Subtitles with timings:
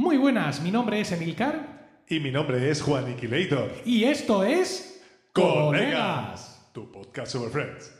[0.00, 3.70] Muy buenas, mi nombre es Emilcar Y mi nombre es Juan Iquilator.
[3.84, 5.02] y esto es
[5.34, 7.92] Colegas, tu podcast sobre Friends.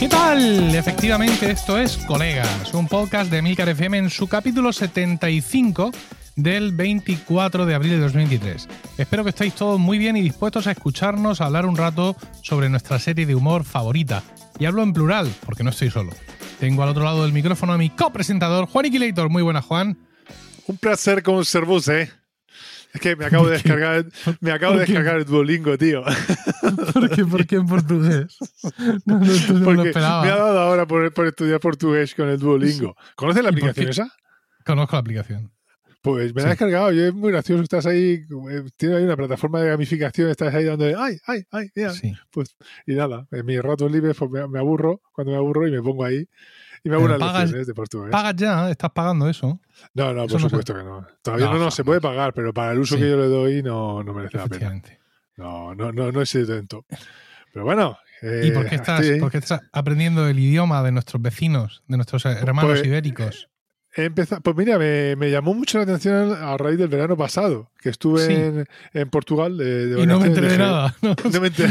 [0.00, 0.74] ¿Qué tal?
[0.74, 5.92] Efectivamente, esto es Colegas, un podcast de Milcar FM en su capítulo 75
[6.38, 8.68] del 24 de abril de 2023.
[8.96, 12.98] Espero que estéis todos muy bien y dispuestos a escucharnos hablar un rato sobre nuestra
[13.00, 14.22] serie de humor favorita.
[14.58, 16.12] Y hablo en plural, porque no estoy solo.
[16.60, 19.28] Tengo al otro lado del micrófono a mi copresentador, Juan Iquilator.
[19.30, 19.98] Muy buena, Juan.
[20.66, 22.10] Un placer conservos, ¿eh?
[22.94, 24.06] Es que me acabo de descargar,
[24.40, 26.02] me acabo de descargar el Duolingo, tío.
[26.94, 28.36] ¿Por qué, por qué en portugués?
[29.04, 30.22] No, no, no me lo Porque me esperaba.
[30.22, 32.96] ha dado ahora por, por estudiar portugués con el Duolingo.
[33.16, 34.12] ¿Conoces la ¿Y por aplicación esa?
[34.64, 35.52] Conozco la aplicación.
[36.00, 37.62] Pues me la he descargado y es muy gracioso.
[37.62, 41.70] Estás ahí, eh, tiene ahí una plataforma de gamificación, estás ahí dándole, ay, ay, ay,
[41.74, 41.90] mira.
[41.92, 42.14] Sí.
[42.30, 45.72] Pues, y nada, en mis ratos libres pues me, me aburro, cuando me aburro y
[45.72, 46.28] me pongo ahí
[46.84, 48.10] y me hago unas pagas- lecciones de portugués.
[48.12, 49.60] Pagas ya, estás pagando eso.
[49.94, 51.06] No, no, Eso por no supuesto que no.
[51.22, 53.00] Todavía No, no, no, se puede pagar, pero para el uso Sí.
[53.02, 54.80] que yo le doy no, no merece la pena.
[55.36, 56.84] No, no, no, no he sido atento.
[57.52, 57.98] Pero bueno.
[58.22, 59.20] eh, ¿Y por qué, estás, estoy ahí.
[59.20, 63.48] por qué estás aprendiendo el idioma de nuestros vecinos, de nuestros hermanos Pues, ibéricos?
[63.98, 67.72] He empezado, pues mira, me, me llamó mucho la atención a raíz del verano pasado,
[67.80, 68.32] que estuve Sí.
[68.32, 70.94] en, en Portugal de, de Y no me enteré de nada.
[71.02, 71.16] ¿no?
[71.32, 71.70] No me enteré.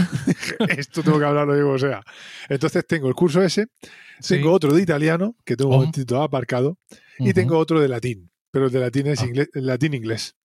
[0.78, 2.02] Esto tengo que hablarlo yo como sea.
[2.50, 3.68] Entonces tengo el curso ese,
[4.20, 4.36] Sí.
[4.36, 5.80] tengo otro de italiano, que tengo un Oh.
[5.80, 6.78] momentito aparcado,
[7.20, 8.30] y tengo otro de latín.
[8.52, 9.26] Pero el de latín es Ah.
[9.26, 10.36] inglés, latín-inglés.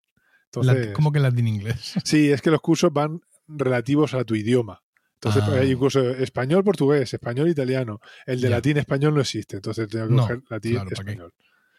[0.55, 1.95] La- Entonces, ¿Cómo que latín inglés?
[2.05, 4.83] Sí, es que los cursos van relativos a tu idioma.
[5.15, 5.47] Entonces Ah.
[5.49, 7.99] pues, hay un curso de español, portugués, español, italiano.
[8.27, 8.57] El de Ya.
[8.57, 9.57] latín, español no existe.
[9.57, 11.11] Entonces tengo que No, coger latín, claro, ¿para qué?
[11.11, 11.33] español.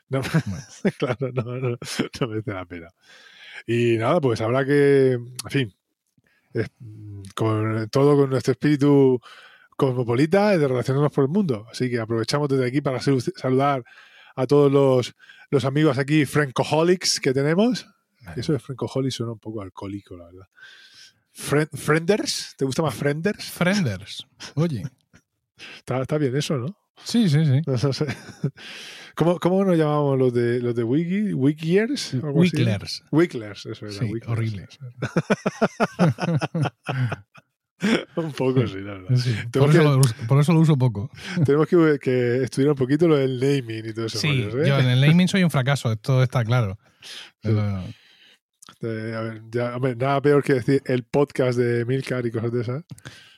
[0.10, 0.66] No, Bueno,
[1.00, 1.70] claro, no, no,
[2.20, 2.88] no merece la pena.
[3.66, 5.74] Y nada, pues habrá que, en fin,
[6.54, 6.72] es-
[7.36, 9.20] con todo con nuestro espíritu
[9.76, 11.66] cosmopolita de relacionarnos por el mundo.
[11.72, 13.84] Así que aprovechamos desde aquí para salu- saludar
[14.36, 15.16] a todos los,
[15.50, 17.88] los amigos aquí francoholics que tenemos.
[18.22, 18.40] Vale.
[18.42, 20.48] Eso de francoholics suena un poco alcohólico, la verdad.
[21.32, 22.54] ¿Frienders?
[22.58, 23.50] ¿Te gusta más Frienders?
[23.52, 24.28] Frienders.
[24.56, 24.84] Oye.
[25.78, 26.76] Está, está bien eso, ¿no?
[27.04, 27.62] Sí, sí, sí.
[27.68, 28.06] No sé.
[29.16, 31.34] ¿Cómo, ¿Cómo nos llamamos los de los de Wiki?
[31.34, 32.16] ¿Wikiers?
[32.24, 33.04] Wicklers.
[33.12, 33.94] Wicklers, eso era.
[33.94, 34.28] Sí, Wicklers.
[34.28, 34.68] horrible.
[38.16, 39.16] un poco, sí, la verdad.
[39.18, 41.10] Sí, por, eso que- lo, uso- por eso lo uso poco.
[41.46, 44.20] Tenemos que, que estudiar un poquito lo del naming y todo eso.
[44.20, 46.78] Sí, yo en el naming soy un fracaso, esto está claro.
[47.42, 47.84] Pero-
[48.88, 52.62] A ver, ya, hombre, nada peor que decir el podcast de Milcar y cosas de
[52.62, 52.84] esas.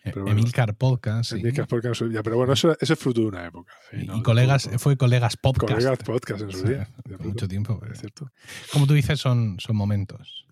[0.03, 0.37] Pero bueno.
[0.39, 1.31] Emilcar Podcast.
[1.31, 1.37] sí.
[1.37, 3.73] El Milcar podcast en su- ya, pero bueno, eso, eso es fruto de una época.
[3.89, 4.17] sí, Y, ¿no?
[4.17, 5.73] y colegas, fue colegas podcast.
[5.73, 6.87] Colegas podcast en su Sí, día.
[7.19, 7.81] mucho tiempo.
[7.91, 8.31] Es cierto.
[8.71, 10.45] Como tú dices, son, son momentos.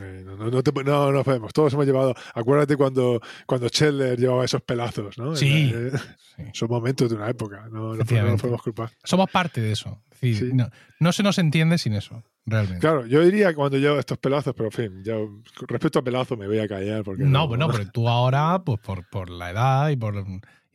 [0.00, 1.52] Eh, no, no, no, te- no, no podemos.
[1.52, 2.14] Todos hemos llevado.
[2.34, 5.34] Acuérdate cuando, cuando Scheller llevaba esos pelazos, ¿no?
[5.36, 5.72] Sí.
[5.74, 5.90] Eh,
[6.36, 6.42] Sí.
[6.52, 7.66] son momentos de una época.
[7.72, 8.90] No, no, podemos culpar.
[9.04, 10.02] Somos parte de eso.
[10.12, 10.54] Es decir, Sí.
[10.54, 10.68] no,
[11.00, 12.80] no se nos entiende sin eso, realmente.
[12.80, 15.30] Claro, yo diría cuando llevo estos pelazos, pero en fin, yo
[15.68, 19.08] respecto a pelazos me voy a callar porque No, bueno, pero tú ahora, pues por,
[19.08, 20.14] por la edad y por,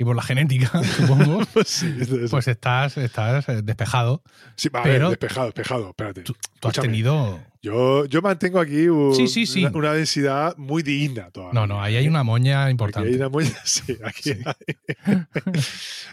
[0.01, 2.31] y por la genética, supongo, sí, es de eso.
[2.31, 4.23] pues estás, estás eh, despejado.
[4.55, 6.21] sí, a pero- ver, despejado, despejado, espérate.
[6.23, 7.39] Tú, tú has tenido.
[7.61, 9.63] yo, yo mantengo aquí un- Sí, sí, sí.
[9.63, 11.53] Una, una densidad muy digna todavía.
[11.59, 13.15] No, no, ahí hay una moña Aquí hay importante.
[13.15, 15.23] una muy- sí, aquí hay-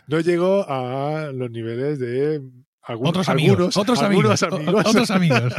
[0.07, 2.43] no llego a los niveles de
[2.83, 4.85] algún- Otros amigos, algunos, otros algunos amigos, amigos.
[4.87, 5.55] otros amigos.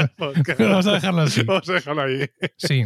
[0.60, 1.44] Vamos a dejarlo así.
[1.44, 2.30] Vamos a dejarlo ahí.
[2.58, 2.86] Sí.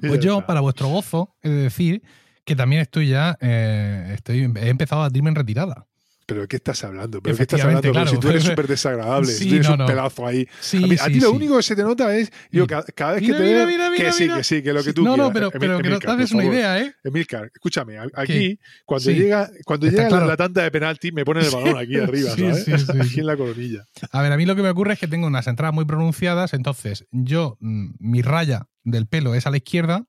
[0.00, 2.02] Pues yo, para vuestro gozo, he de decir
[2.46, 5.84] que también estoy ya, eh, estoy, he empezado a batirme en retirada.
[6.28, 7.22] ¿Pero de qué estás hablando?
[7.22, 7.92] ¿Pero qué estás hablando?
[7.92, 8.10] Claro.
[8.10, 9.86] si tú eres súper desagradable, Sí, si tienes no, un no.
[9.86, 10.48] pedazo ahí.
[10.60, 11.36] Sí, a, mí, a sí, ti lo sí.
[11.36, 12.66] único que se te nota es, yo, Sí.
[12.68, 14.36] cada, cada vez que Mira, te mira, veo, mira, que mira, sí, mira.
[14.38, 15.26] que sí, que lo que Sí, tú no, quieras.
[15.28, 16.94] no, pero, Emil- pero que no te haces una idea, ¿eh?
[17.04, 19.14] Emilcar, escúchame, aquí, cuando Sí.
[19.16, 20.26] llega, cuando llega claro.
[20.26, 22.64] la, tanda de penalti, me pone el balón aquí arriba, Sí, ¿sabes?
[22.64, 23.20] sí, sí, aquí sí.
[23.20, 23.84] en la coronilla.
[24.10, 26.54] A ver, a mí lo que me ocurre es que tengo unas entradas muy pronunciadas,
[26.54, 30.06] entonces yo, mm, mi raya del pelo es a la izquierda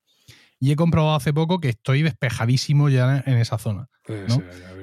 [0.60, 3.90] y he comprobado hace poco que estoy despejadísimo ya en esa zona.
[4.08, 4.36] ¿no?
[4.36, 4.42] sí.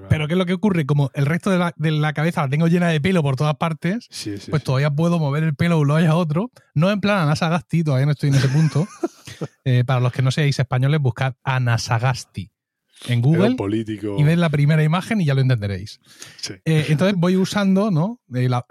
[0.08, 0.84] Pero ¿qué es lo que ocurre?
[0.84, 3.56] Como el resto de la, de la cabeza la tengo llena de pelo por todas
[3.56, 6.50] partes, Sí, pues todavía puedo mover el pelo de un lado a otro.
[6.74, 8.86] No en plan Anasagasti, todavía no estoy en ese punto.
[9.64, 12.52] Eh, para los que no seáis españoles, buscad Anasagasti
[13.08, 14.16] en Google político.
[14.18, 15.98] y ved la primera imagen y ya lo entenderéis.
[16.40, 16.54] Sí.
[16.64, 18.20] Eh, entonces voy usando, ¿no?
[18.34, 18.64] Eh, la-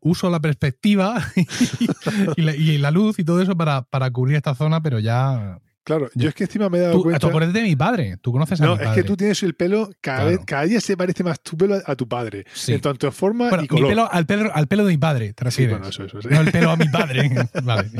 [0.00, 1.22] uso la perspectiva
[2.36, 5.60] y, la, y la luz y todo eso para, para cubrir esta zona, pero ya
[5.88, 7.18] Claro, yo es que encima me he dado Tú, cuenta.
[7.30, 8.18] tú de mi padre.
[8.20, 9.02] Tú conoces a No, mi es padre.
[9.02, 10.30] que tú tienes el pelo, cada, Claro.
[10.36, 12.44] vez, cada día se parece más tu pelo a tu padre.
[12.52, 12.74] Sí.
[12.74, 13.88] En tanto forma Bueno, y mi color.
[13.88, 16.28] pelo al, pelo al pelo de mi padre, te Sí, bueno, eso, eso, sí.
[16.30, 17.30] No el pelo a mi padre.
[17.64, 17.90] vale.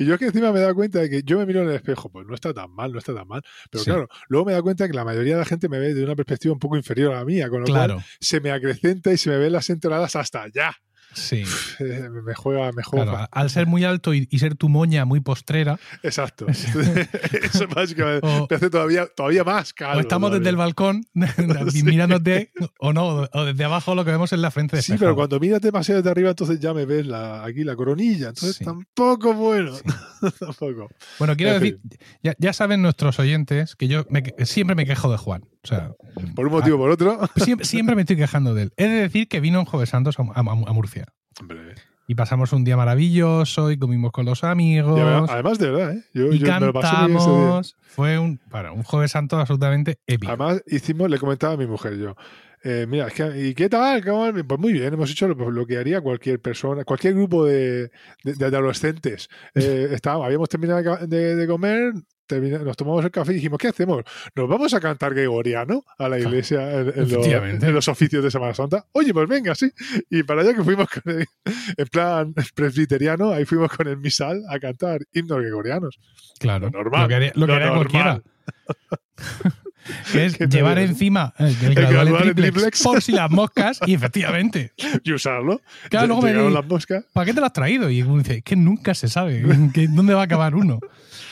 [0.00, 1.68] Y yo es que encima me he dado cuenta de que yo me miro en
[1.68, 3.40] el espejo, pues no está tan mal, no está tan mal.
[3.70, 5.94] Pero claro, luego me he dado cuenta que la mayoría de la gente me ve
[5.94, 8.50] de una perspectiva un poco inferior a la mía, con lo Claro, cual se me
[8.50, 10.72] acrecenta y se me ven las entradas hasta allá.
[11.14, 11.44] Sí.
[11.80, 13.10] Eh, Me juega, me juega.
[13.10, 16.46] Claro, al ser muy alto y, y ser tu moña muy postrera, Exacto.
[17.42, 19.98] Eso básicamente O- me hace todavía, todavía más calvo.
[19.98, 21.04] o estamos desde el balcón
[21.70, 21.82] Sí.
[21.82, 25.14] mirándote, o no, o desde abajo lo que vemos es la frente de Sí, pero
[25.14, 28.28] cuando miras demasiado desde arriba, entonces ya me ves la, aquí la coronilla.
[28.28, 28.64] Entonces Sí.
[28.64, 29.72] tampoco bueno.
[30.38, 30.88] tampoco.
[31.18, 31.80] Bueno, quiero En decir,
[32.22, 35.44] ya, ya saben nuestros oyentes que yo me siempre me quejo de Juan.
[35.64, 35.90] O sea,
[36.36, 37.18] Por un motivo o por otro.
[37.36, 38.72] siempre, siempre me estoy quejando de él.
[38.76, 41.06] He de decir que vino en Jueves Santos a, a- a Murcia.
[41.40, 41.74] Hombre.
[42.06, 45.30] Y pasamos un día maravilloso y comimos con los amigos.
[45.30, 46.04] Además, de verdad, ¿eh?
[46.12, 47.38] Yo, y yo me lo pasé muy bien ese día.
[47.38, 47.76] cantamos.
[47.80, 50.30] Fue un, bueno, un Jueves Santo absolutamente épico.
[50.30, 52.14] Además, hicimos, le comentaba a mi mujer yo.
[52.64, 54.02] Eh, mira, es que, ¿y qué tal?
[54.02, 57.90] Pues muy bien, hemos hecho lo, lo que haría cualquier persona, cualquier grupo de,
[58.24, 59.28] de- de adolescentes.
[59.54, 61.92] Eh, estábamos, habíamos terminado de de, comer,
[62.64, 64.02] nos tomamos el café y dijimos, ¿qué hacemos?
[64.34, 68.30] ¿Nos vamos a cantar gregoriano a la iglesia en, en los, en los oficios de
[68.30, 68.86] Semana Santa?
[68.92, 69.70] Oye, pues venga, sí.
[70.10, 71.26] Y para allá que fuimos con el-
[71.76, 75.98] en plan presbiteriano, ahí fuimos con el misal a cantar himnos gregorianos.
[76.40, 76.70] Claro.
[76.72, 77.86] Lo normal, Lo que haría, lo que lo haría normal.
[77.86, 78.22] cualquiera.
[80.12, 82.82] que es llevar encima el, el El gradual gradual en triplex, triplex.
[82.82, 84.72] por si las moscas, y efectivamente.
[85.02, 85.60] Y usarlo.
[85.90, 87.04] Claro, luego me las moscas.
[87.12, 87.90] ¿Para qué te lo has traído?
[87.90, 89.42] Y uno dice, es que nunca se sabe
[89.72, 90.80] que- dónde va a acabar uno.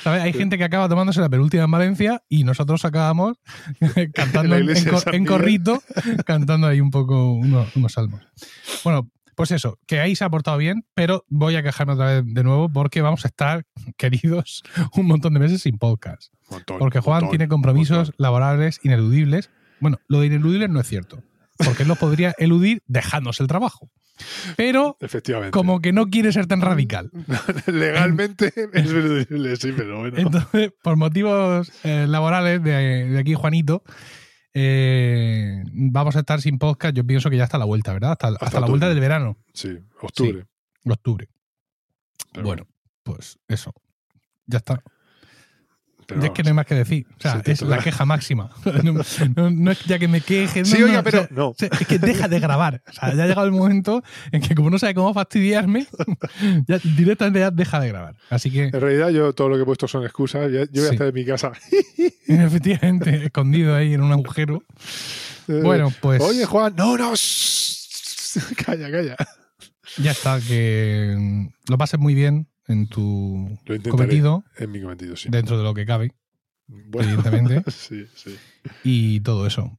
[0.03, 0.23] ¿Sabes?
[0.23, 3.39] Hay gente que acaba tomándose la penúltima en Valencia y nosotros acabamos
[4.15, 5.81] cantando En en, en corrito,
[6.27, 8.21] cantando ahí un poco unos, unos salmos.
[8.83, 9.09] Bueno,
[9.43, 12.45] pues eso, que ahí se ha portado bien, pero voy a quejarme otra vez de
[12.45, 13.67] nuevo porque vamos a estar,
[13.97, 14.63] queridos,
[14.95, 16.33] un montón de meses sin podcast.
[16.49, 18.15] Montón, Porque Juan montón, tiene compromisos montón.
[18.19, 19.51] laborables ineludibles.
[19.81, 21.25] Bueno, lo de ineludibles no es cierto,
[21.57, 23.91] porque él los podría eludir dejándose el trabajo.
[24.57, 25.51] Pero Efectivamente.
[25.51, 27.11] como que no quiere ser tan radical.
[27.67, 29.27] Legalmente es verdad,
[29.59, 30.19] sí, pero bueno.
[30.19, 33.83] Entonces, por motivos eh, laborales de, de aquí, Juanito,
[34.55, 36.95] eh, vamos a estar sin podcast.
[36.97, 38.13] Yo pienso que ya hasta la vuelta, ¿verdad?
[38.13, 40.47] Hasta, hasta la vuelta del verano, Sí, octubre.
[40.85, 41.29] octubre.
[42.33, 42.67] Pero bueno,
[43.03, 43.73] pues eso.
[44.47, 44.83] Ya está.
[46.15, 47.07] Pero es que no hay más que decir.
[47.19, 48.51] O sea, Se es la queja máxima.
[48.83, 48.95] No,
[49.37, 50.65] no- no es ya que me queje.
[50.65, 52.83] Sí, no, oiga, no, pero o sea, es que deja de grabar.
[52.89, 55.87] O sea, ya ha llegado el momento en que como no sabe cómo fastidiarme,
[56.67, 58.17] ya directamente ya deja de grabar.
[58.31, 60.51] Así que, En realidad, yo todo lo que he puesto son excusas.
[60.51, 60.95] Yo, voy a Sí.
[60.95, 61.53] estar en mi casa.
[62.27, 64.63] efectivamente, escondido ahí en un agujero.
[65.49, 67.15] Eh, Bueno, pues Oye, Juan, no, no.
[67.15, 69.17] shh, calla, calla.
[69.99, 70.41] ya está.
[70.41, 73.59] Que lo pases muy bien en tu
[73.91, 75.29] cometido, En mi cometido, sí.
[75.31, 76.13] dentro de lo que cabe,
[76.67, 77.71] Bueno, evidentemente.
[77.71, 78.37] sí, sí.
[78.85, 79.79] y todo eso.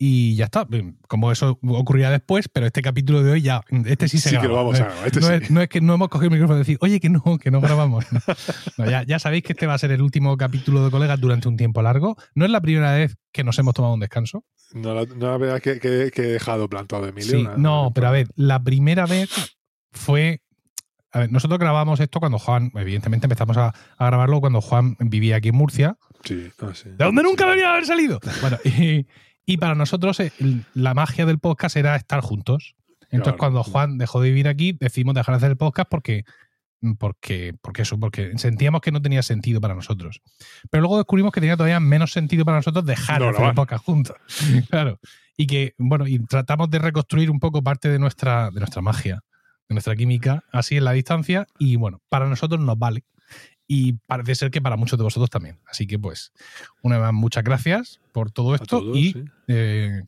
[0.00, 0.64] Y ya está.
[1.08, 4.46] Como eso ocurrirá después, pero este capítulo de hoy ya, este sí se Sí que
[4.46, 5.06] lo vamos no, a grabar.
[5.08, 5.32] Este no sí.
[5.32, 7.50] es, no es que no hemos cogido el micrófono y decir, oye, que no, que
[7.50, 8.04] no grabamos.
[8.12, 8.88] No.
[8.88, 11.56] Ya, ya sabéis que este va a ser el último capítulo de colegas durante un
[11.56, 12.16] tiempo largo.
[12.36, 14.44] No es la primera vez que nos hemos tomado un descanso.
[14.72, 17.30] No, la, no la verdad que, que, que he dejado plantado de Emilio.
[17.36, 19.30] Sí, no, pero a ver, la primera vez
[19.90, 20.42] fue.
[21.12, 25.36] A ver, nosotros grabamos esto cuando Juan, evidentemente empezamos a, a grabarlo cuando Juan vivía
[25.36, 26.90] aquí en Murcia, Sí, ah, sí.
[26.90, 27.50] de donde nunca Sí.
[27.50, 28.20] debería haber salido.
[28.42, 29.06] Bueno, y,
[29.46, 30.32] y para nosotros eh,
[30.74, 32.74] la magia del podcast era estar juntos.
[33.10, 33.38] Entonces, Claro.
[33.38, 36.24] cuando Juan dejó de vivir aquí, decidimos dejar de hacer el podcast porque,
[36.98, 40.20] porque, porque eso, porque sentíamos que no tenía sentido para nosotros.
[40.70, 43.48] Pero luego descubrimos que tenía todavía menos sentido para nosotros dejar No, de no hacer
[43.48, 44.16] el podcast juntos.
[44.70, 45.00] Claro.
[45.36, 49.20] Y que, bueno, y tratamos de reconstruir un poco parte de nuestra, de nuestra magia,
[49.68, 51.46] de nuestra química, así en la distancia.
[51.58, 53.04] Y bueno, para nosotros nos vale.
[53.66, 55.60] Y parece ser que para muchos de vosotros también.
[55.66, 56.32] Así que, pues,
[56.82, 58.80] una vez más, muchas gracias por todo esto.
[58.80, 59.24] todos, y sí.
[59.48, 60.02] eh,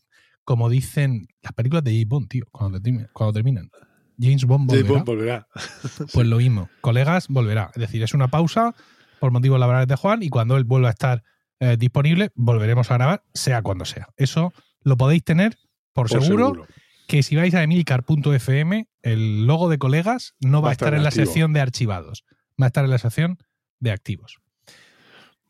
[0.44, 3.70] como dicen las películas de James Bond, tío, cuando, terminen, cuando terminan.
[4.18, 5.04] James Bond James volverá.
[5.04, 5.48] Bond volverá.
[6.12, 6.68] Pues lo mismo.
[6.80, 7.70] Colegas, volverá.
[7.74, 8.74] Es decir, es una pausa
[9.18, 11.22] por motivos laborales de Juan y cuando él vuelva a estar
[11.60, 14.08] eh, disponible, volveremos a grabar, sea cuando sea.
[14.16, 14.52] Eso
[14.82, 15.58] lo podéis tener
[15.92, 16.66] por, Por seguro,
[17.10, 21.10] que si vais a emilcar.fm, el logo de colegas no va, a estar en la
[21.10, 23.38] sección de archivados, va a estar en la sección
[23.80, 24.38] de activos.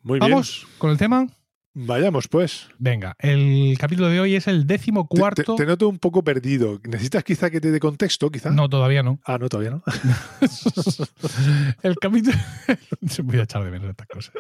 [0.01, 0.31] Muy bien.
[0.31, 1.27] Vamos con el tema.
[1.73, 2.67] Vayamos, pues.
[2.79, 5.55] Venga, el capítulo de hoy es el décimo cuarto.
[5.55, 6.81] Te, te noto un poco perdido.
[6.83, 8.51] ¿Necesitas quizá que te dé contexto, quizá?
[8.51, 9.21] No, todavía no.
[9.25, 9.83] Ah, no, todavía no.
[11.83, 12.37] el capítulo.
[13.07, 14.35] Se voy a echar de menos estas cosas.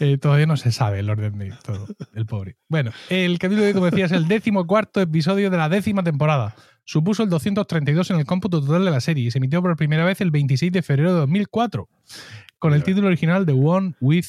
[0.00, 1.86] Eh, todavía no se sabe el orden de todo.
[2.14, 2.56] El pobre.
[2.68, 6.02] Bueno, el capítulo de hoy, como decía, es el décimo cuarto episodio de la décima
[6.02, 6.56] temporada.
[6.84, 10.04] Supuso el 232 en el cómputo total de la serie y se emitió por primera
[10.04, 11.88] vez el 26 de febrero de 2004
[12.58, 14.26] con el título original The One with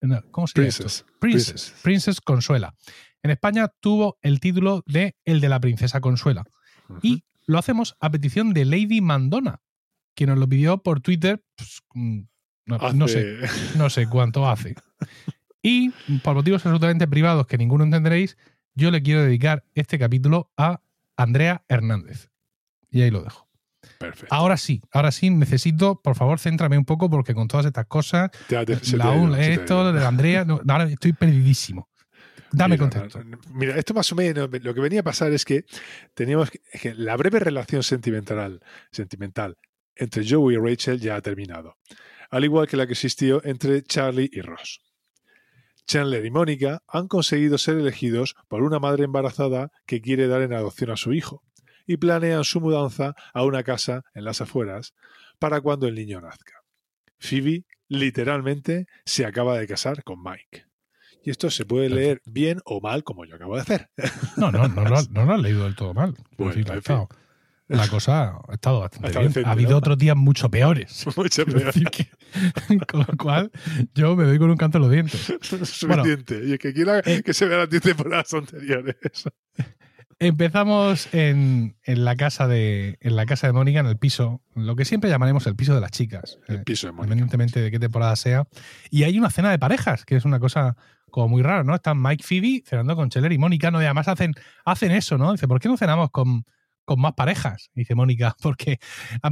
[0.00, 0.66] no, ¿Cómo se llama?
[0.66, 1.04] Princess.
[1.18, 1.52] Princess.
[1.52, 1.74] Princess.
[1.82, 2.74] Princess Consuela.
[3.22, 6.44] En España tuvo el título de El de la Princesa Consuela.
[7.02, 9.60] Y lo hacemos a petición de Lady Mandona,
[10.14, 11.42] quien nos lo pidió por Twitter.
[11.56, 12.20] pues, mm,
[12.66, 13.38] no, no sé,
[13.76, 14.74] no sé cuánto hace.
[15.62, 15.90] Y
[16.22, 18.36] por motivos absolutamente privados que ninguno entenderéis,
[18.74, 20.80] yo le quiero dedicar este capítulo a
[21.16, 22.30] Andrea Hernández.
[22.90, 23.47] Y ahí lo dejo.
[23.98, 24.34] Perfecto.
[24.34, 28.30] Ahora sí, ahora sí necesito, por favor, céntrame un poco porque con todas estas cosas,
[28.48, 31.88] Ya te- la ido, esto de Andrea, no, ahora estoy perdidísimo.
[32.50, 33.20] Dame Mira, contexto.
[33.52, 35.64] Mira, esto más o menos, lo que venía a pasar es que
[36.14, 39.56] teníamos que, que la breve relación sentimental, sentimental
[39.94, 41.76] entre Joey y Rachel ya ha terminado,
[42.30, 44.80] al igual que la que existió entre Charlie y Ross.
[45.86, 50.52] Chandler y Mónica han conseguido ser elegidos por una madre embarazada que quiere dar en
[50.52, 51.42] adopción a su hijo
[51.88, 54.94] y planean su mudanza a una casa en las afueras
[55.40, 56.54] para cuando el niño nazca.
[57.18, 60.66] Phoebe literalmente se acaba de casar con Mike.
[61.24, 63.88] Y esto se puede leer bien o mal como yo acabo de hacer.
[64.36, 66.14] No, no, no, lo, has- no lo has leído del todo mal.
[66.36, 67.06] Bueno, decir, en fin.
[67.66, 69.22] la cosa ha estado bastante bien.
[69.28, 69.76] decente, ha habido ¿no?
[69.78, 71.04] otros días mucho peores.
[71.16, 71.72] Mucho Quiero peor.
[71.74, 73.50] decir que- con lo cual,
[73.94, 75.32] yo me doy con un canto en los dientes.
[75.40, 76.40] Suficiente.
[76.44, 78.96] y el que quiera eh, que se vea las 10 temporadas anteriores.
[80.20, 84.74] Empezamos en, en la casa de en la casa de Mónica, en el piso, lo
[84.74, 87.14] que siempre llamaremos el piso de las chicas, El eh, piso de Mónica.
[87.14, 88.44] independientemente de qué temporada sea.
[88.90, 90.76] Y hay una cena de parejas, que es una cosa
[91.10, 91.74] como muy rara, ¿no?
[91.74, 93.80] Están Mike Phoebe cenando con Cheller y Mónica, ¿no?
[93.80, 94.34] Y además hacen,
[94.64, 95.30] hacen eso, ¿no?
[95.32, 96.44] Dice, ¿por qué no cenamos con,
[96.84, 97.70] con más parejas?
[97.74, 98.80] Dice Mónica, porque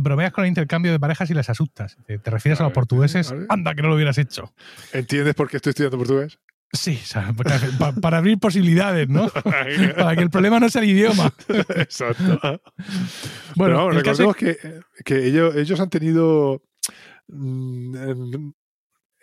[0.00, 1.96] bromeas con el intercambio de parejas y les asustas.
[2.06, 3.32] ¿Te refieres a, A los ver, portugueses?
[3.32, 3.52] a.
[3.52, 4.54] Anda, que no lo hubieras hecho.
[4.92, 6.38] ¿Entiendes por qué estoy estudiando portugués?
[6.72, 7.32] Sí, o sea,
[8.00, 9.28] para abrir posibilidades, ¿no?
[9.96, 11.32] para que el problema no sea el idioma.
[11.76, 12.60] Exacto.
[13.54, 16.62] Bueno, vamos, el caso recordemos que, que ellos, ellos han tenido
[17.28, 18.52] mm, em,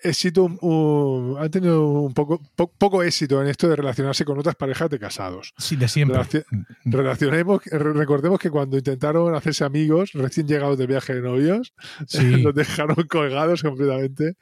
[0.03, 4.55] éxito, un- han tenido un poco, po- poco éxito en esto de relacionarse con otras
[4.55, 5.53] parejas de casados.
[5.57, 6.17] Sí, de siempre.
[6.19, 6.45] Relaci-
[6.85, 11.73] Relacionemos, re- recordemos que cuando intentaron hacerse amigos, recién llegados de viaje de novios,
[12.07, 12.17] Sí.
[12.43, 14.35] los dejaron colgados completamente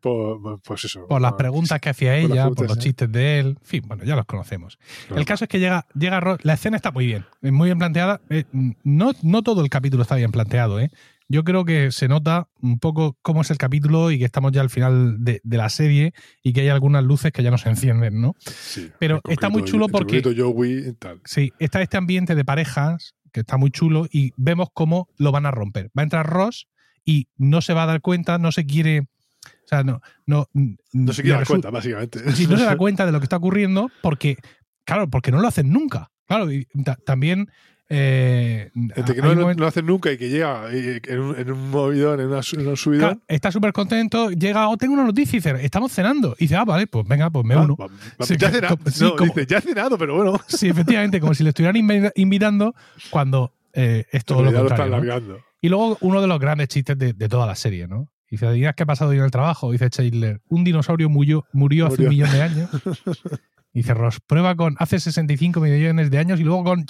[0.00, 2.80] por, pues eso, Por las por- preguntas que hacía por ella, por preguntas, los ¿eh?
[2.80, 3.46] chistes de él.
[3.60, 4.78] En fin, bueno, ya los conocemos.
[5.14, 6.38] El caso es que llega, llega Ross.
[6.42, 8.20] La escena está muy bien, es muy bien planteada.
[8.30, 8.44] Eh,
[8.82, 10.90] no, no todo el capítulo está bien planteado, ¿eh?
[11.32, 14.62] Yo creo que se nota un poco cómo es el capítulo y que estamos ya
[14.62, 17.68] al final de, de la serie y que hay algunas luces que ya no se
[17.68, 18.34] encienden, ¿no?
[18.40, 21.20] Sí, pero está muy chulo porque- Joey tal.
[21.24, 25.46] Sí, está este ambiente de parejas que está muy chulo y vemos cómo lo van
[25.46, 25.86] a romper.
[25.96, 26.66] Va a entrar Ross
[27.04, 29.02] y no se va a dar cuenta, no se quiere.
[29.02, 30.00] O sea, no.
[30.26, 30.48] No,
[30.92, 32.32] No se quiere dar cuenta, básicamente.
[32.32, 34.36] Sí, no se da cuenta de lo que está ocurriendo porque,
[34.84, 36.10] claro, porque no lo hacen nunca.
[36.26, 37.48] Claro, y ta- también.
[37.92, 41.36] Eh, Entre que no lo, momento- lo hacen nunca y que llega y- en un,
[41.38, 43.00] en un movidón, en, una, su- en un subidón.
[43.16, 46.34] claro, está súper contento, llega, oh, tengo una noticia, y dice, estamos cenando.
[46.38, 47.76] Y dice, ah, vale, pues venga, pues me Ah, uno.
[47.76, 48.76] va- va- Sí, ya ha que- cenado.
[48.76, 50.40] como- sí, No, como- dice, ya he cenado, pero bueno.
[50.48, 52.74] Sí, efectivamente, como si le estuvieran invi- invitando
[53.10, 54.86] cuando eh, es todo lo lo contrario.
[54.90, 54.96] ¿no?
[54.96, 55.38] alargando.
[55.60, 58.08] Y luego uno de los grandes chistes de, de toda la serie, ¿no?
[58.30, 59.72] Dice, ¿adivinas qué ha pasado hoy en el trabajo?
[59.72, 62.70] Dice Chandler, un dinosaurio murió, murió hace un millón de años.
[63.72, 66.84] Dice Ross, prueba con hace 65 millones de años y luego con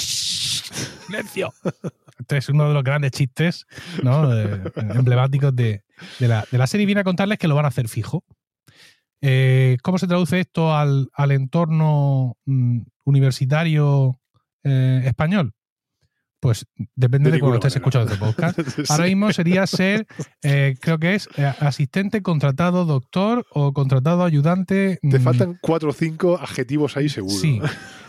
[0.70, 1.52] silencio.
[2.18, 3.66] Este es uno de los grandes chistes
[4.02, 4.30] ¿no?
[4.76, 5.84] Emblemáticos de,
[6.18, 6.86] de la, de la serie.
[6.86, 8.24] Viene a contarles que lo van a hacer fijo.
[9.22, 14.18] Eh, ¿Cómo se traduce esto al, al entorno mm, universitario
[14.64, 15.54] eh, español?
[16.40, 16.66] Pues
[16.96, 18.58] depende De de, cuando estés escuchando este podcast.
[18.90, 20.06] Ahora mismo sería ser,
[20.42, 24.98] eh, creo que es eh, asistente, contratado, doctor o contratado ayudante.
[25.02, 27.34] Te mm, faltan cuatro o cinco adjetivos ahí seguro.
[27.34, 27.60] Sí.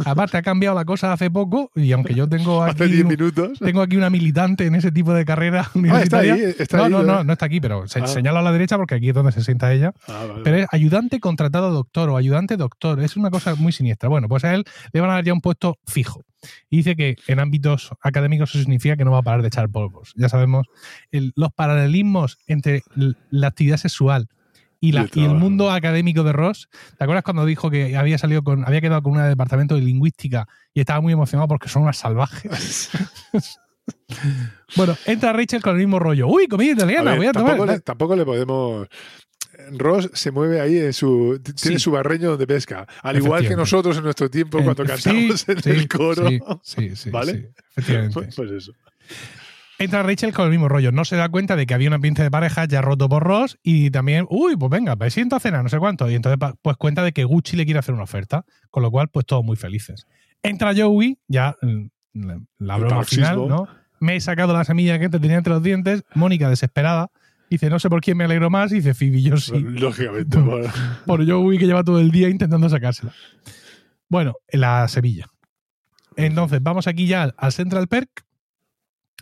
[0.05, 3.59] Aparte ha cambiado la cosa hace poco y aunque yo tengo aquí, 10 un- minutos.
[3.59, 6.33] tengo aquí una militante en ese tipo de carrera Ah, está universitaria.
[6.33, 6.89] ahí, está no, ahí.
[6.91, 8.07] no, no, no está aquí, pero se, Ah.
[8.07, 9.93] señala a la derecha porque aquí es donde se sienta ella.
[10.07, 10.41] Ah, vale.
[10.45, 13.01] Pero es ayudante contratado doctor o ayudante doctor.
[13.01, 14.07] Es una cosa muy siniestra.
[14.07, 16.23] Bueno, pues a él le van a dar ya un puesto fijo.
[16.71, 19.69] Y dice que en ámbitos académicos eso significa que no va a parar de echar
[19.69, 20.13] polvos.
[20.15, 20.67] Ya sabemos
[21.11, 22.83] el- los paralelismos entre
[23.29, 24.27] la actividad sexual
[24.79, 26.69] y, la- Y el mundo académico de Ross.
[26.97, 30.47] ¿Te acuerdas cuando dijo que había salido con, había quedado con un departamento de lingüística
[30.73, 32.89] y estaba muy emocionado porque son unas salvajes?
[34.75, 36.27] Bueno, entra Rachel con el mismo rollo.
[36.27, 37.59] Uy, comida A italiana, ver, voy a tomar.
[37.67, 38.87] le, tampoco le podemos
[39.71, 41.39] Ross se mueve ahí en su.
[41.43, 41.83] Tiene Sí.
[41.83, 42.87] su barreño donde pesca.
[43.01, 46.27] Al igual que nosotros en nuestro tiempo cuando sí, cantamos en sí, el coro.
[46.29, 47.51] Sí, sí, sí, ¿Vale?
[47.75, 48.13] efectivamente.
[48.13, 48.73] Pues, pues eso.
[49.79, 50.91] Entra Rachel con el mismo rollo.
[50.91, 53.57] No se da cuenta de que había un ambiente de pareja ya roto por Ross
[53.63, 56.07] y también, uy, pues venga, pues siento a cenar, no sé cuánto.
[56.09, 58.45] Y entonces, pues cuenta de que Gucci le quiere hacer una oferta.
[58.69, 60.05] Con lo cual, pues todos muy felices.
[60.43, 63.47] Entra Joey, ya mm, la- la broma final.
[63.47, 63.67] ¿no?
[63.99, 66.03] Me he sacado la semilla que te tenía entre los dientes.
[66.13, 67.09] Mónica, desesperada,
[67.55, 68.71] dice, no sé por quién me alegro más.
[68.71, 69.53] Y dice, Phoebe, yo sí.
[69.59, 70.37] Lógicamente.
[70.39, 70.71] bueno.
[71.05, 73.13] por Joey que lleva todo el día intentando sacársela.
[74.09, 75.27] Bueno, la semilla.
[76.17, 78.09] Entonces, vamos aquí ya al- al Central Perk,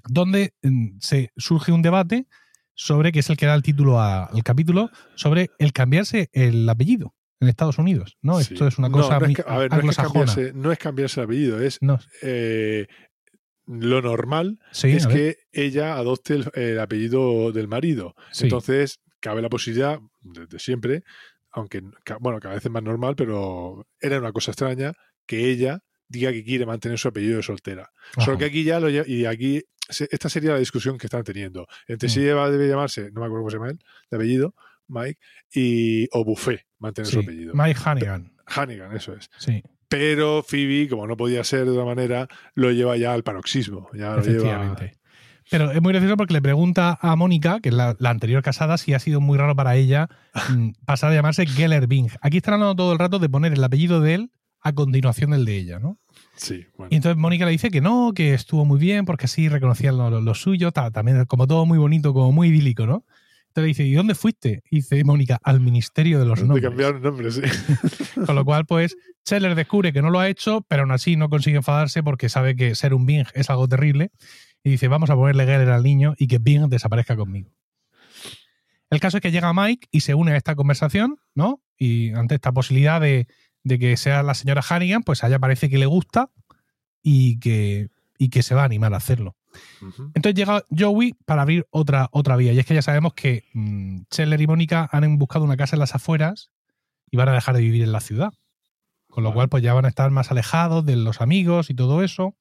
[0.08, 2.28] donde mm, se surge un debate
[2.74, 6.68] sobre, que es el que da el título a- al capítulo, sobre el cambiarse el
[6.68, 8.18] apellido en Estados Unidos.
[8.22, 8.40] ¿no?
[8.42, 8.54] Sí.
[8.54, 11.26] Esto es una cosa no es a ver, no es, cambiarse, no es cambiarse el
[11.26, 12.88] apellido, es No, eh,
[13.72, 18.16] lo normal sí, es que ella adopte el, el apellido del marido.
[18.32, 18.46] sí.
[18.46, 21.04] Entonces, cabe la posibilidad, desde siempre,
[21.52, 21.82] aunque,
[22.20, 24.94] bueno, cada vez es más normal, pero era una cosa extraña,
[25.28, 27.92] que ella diga que quiere mantener su apellido de soltera.
[28.18, 31.68] Solo que aquí ya lo y aquí esta sería la discusión que están teniendo.
[31.88, 32.12] Entre Mm.
[32.12, 34.56] si ella debe llamarse, no me acuerdo cómo se llama él, de apellido,
[34.88, 35.20] Mike,
[35.54, 37.54] y o Buffet, mantener su apellido.
[37.54, 38.34] Mike Hannigan.
[38.48, 39.30] Hannigan, eso es.
[39.38, 43.90] Sí, Pero Phoebe, como no podía ser de otra manera, lo lleva ya al paroxismo.
[43.94, 44.94] Ya lo lleva, efectivamente.
[45.52, 48.78] Pero es muy gracioso porque le pregunta a Mónica, que es la, la anterior casada,
[48.78, 50.08] si ha sido muy raro para ella
[50.52, 52.10] mm, pasar a llamarse Geller Bing.
[52.22, 54.32] Aquí están hablando todo el rato de poner el apellido de él
[54.62, 55.98] a continuación del de ella, ¿no?
[56.36, 56.90] Sí, bueno.
[56.92, 60.10] Y entonces Mónica le dice que no, que estuvo muy bien porque así reconocían lo,
[60.12, 63.06] lo- lo suyo, ta- también como todo muy bonito, como muy idílico, ¿no?
[63.50, 64.62] Entonces le dice, ¿y dónde fuiste?
[64.70, 66.64] Y dice Mónica, al Ministerio de los Nombres.
[66.64, 67.42] cambiar el nombre, sí.
[68.26, 68.96] Con lo cual, pues,
[69.28, 72.56] Scheller descubre que no lo ha hecho, pero aún así no consigue enfadarse porque sabe
[72.56, 74.12] que ser un Bing es algo terrible.
[74.64, 77.52] Y dice, vamos a ponerle Geller al niño y que Bing desaparezca conmigo.
[78.92, 81.62] El caso es que llega Mike y se une a esta conversación, ¿no?
[81.78, 83.28] Y ante esta posibilidad de,
[83.64, 86.30] de que sea la señora Hannigan, pues a ella parece que le gusta
[87.02, 89.36] y que, y que se va a animar a hacerlo.
[90.14, 92.54] Entonces llega Joey para abrir otra, otra vía.
[92.54, 95.80] Y es que ya sabemos que mm, Scheller y Mónica han buscado una casa en
[95.80, 96.52] las afueras
[97.12, 98.34] y van a dejar de vivir en la ciudad.
[99.10, 99.36] Con lo Vale.
[99.38, 102.36] cual, pues ya van a estar más alejados de los amigos y todo eso.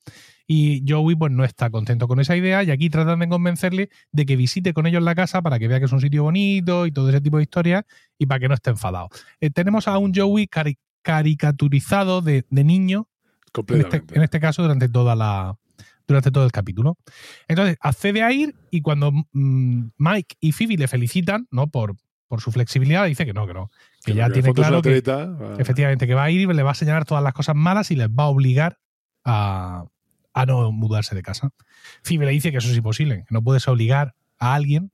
[0.47, 2.62] Y Joey, pues no está contento con esa idea.
[2.62, 5.79] Y aquí tratan de convencerle de que visite con ellos la casa para que vea
[5.79, 7.85] que es un sitio bonito y todo ese tipo de historias
[8.19, 9.09] y para que no esté enfadado.
[9.41, 13.09] Eh, tenemos a un Joey cari- caricaturizado de, de niño
[13.77, 15.57] en este, en este caso durante toda la
[16.09, 16.97] durante todo el capítulo.
[17.47, 21.69] Entonces, accede a ir y cuando mm, Mike y Phoebe le felicitan, ¿no?
[21.69, 21.97] Por,
[22.27, 23.71] por su flexibilidad, dice que no, que no.
[24.05, 26.71] Que ya tiene claro que, atleta, ah, efectivamente, que va a ir y le va
[26.71, 28.79] a señalar todas las cosas malas y les va a obligar
[29.25, 29.85] a,
[30.32, 31.50] a no mudarse de casa.
[32.02, 34.91] Phoebe le dice que eso es imposible, que no puedes obligar a alguien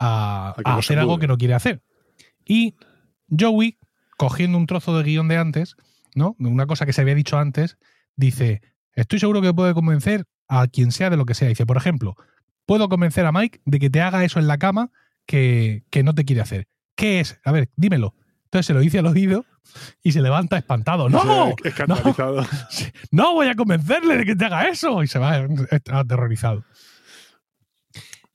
[0.00, 1.80] a, A a hacer algo que no quiere hacer.
[2.44, 2.74] Y
[3.30, 3.78] Joey,
[4.16, 5.76] cogiendo un trozo de guion de antes,
[6.16, 6.34] ¿no?
[6.40, 7.78] Una cosa que se había dicho antes,
[8.16, 8.62] dice,
[8.94, 11.48] estoy seguro que puede convencer a quien sea de lo que sea.
[11.48, 12.16] Dice, por ejemplo,
[12.66, 14.90] puedo convencer a Mike de que te haga eso en la cama
[15.26, 16.68] que, que no te quiere hacer.
[16.96, 17.40] ¿Qué es?
[17.44, 18.14] A ver, dímelo.
[18.44, 19.44] Entonces se lo dice al oído
[20.02, 21.08] y se levanta espantado.
[21.08, 21.54] ¡No!
[21.64, 22.46] Escandalizado.
[23.10, 25.02] ¡No voy a convencerle de que te haga eso!
[25.02, 25.46] Y se va
[25.90, 26.64] aterrorizado.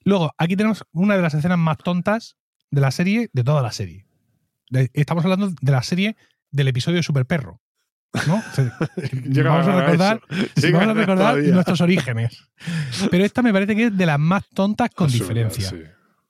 [0.04, 2.38] Luego, aquí tenemos una de las escenas más tontas
[2.72, 4.06] de la serie, de toda la serie.
[4.94, 6.16] Estamos hablando de la serie
[6.52, 7.62] del episodio de Super Perro.
[8.14, 10.22] vamos a recordar,
[10.56, 12.44] sí, vamos a nuestros orígenes.
[13.12, 15.70] Pero esta me parece que es de las más tontas con Absurda, diferencia.
[15.70, 15.82] sí.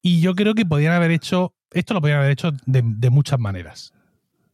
[0.01, 3.39] Y yo creo que podrían haber hecho, esto lo podrían haber hecho de, de muchas
[3.39, 3.93] maneras.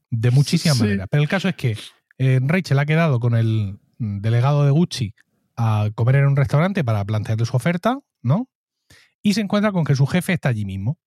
[0.10, 0.84] De muchísimas Sí.
[0.84, 1.08] maneras.
[1.12, 1.78] Pero el caso es que
[2.18, 5.14] eh, Rachel ha quedado con el delegado de Gucci
[5.56, 8.50] a comer en un restaurante para plantearle su oferta, ¿no?
[9.22, 10.98] Y se encuentra con que su jefe está allí mismo,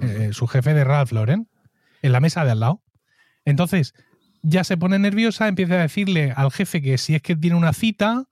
[0.00, 1.48] eh, su jefe de Ralph Lauren,
[2.02, 2.82] en la mesa de al lado.
[3.44, 3.94] Entonces,
[4.42, 7.72] ya se pone nerviosa, empieza a decirle al jefe que si es que tiene una
[7.72, 8.26] cita,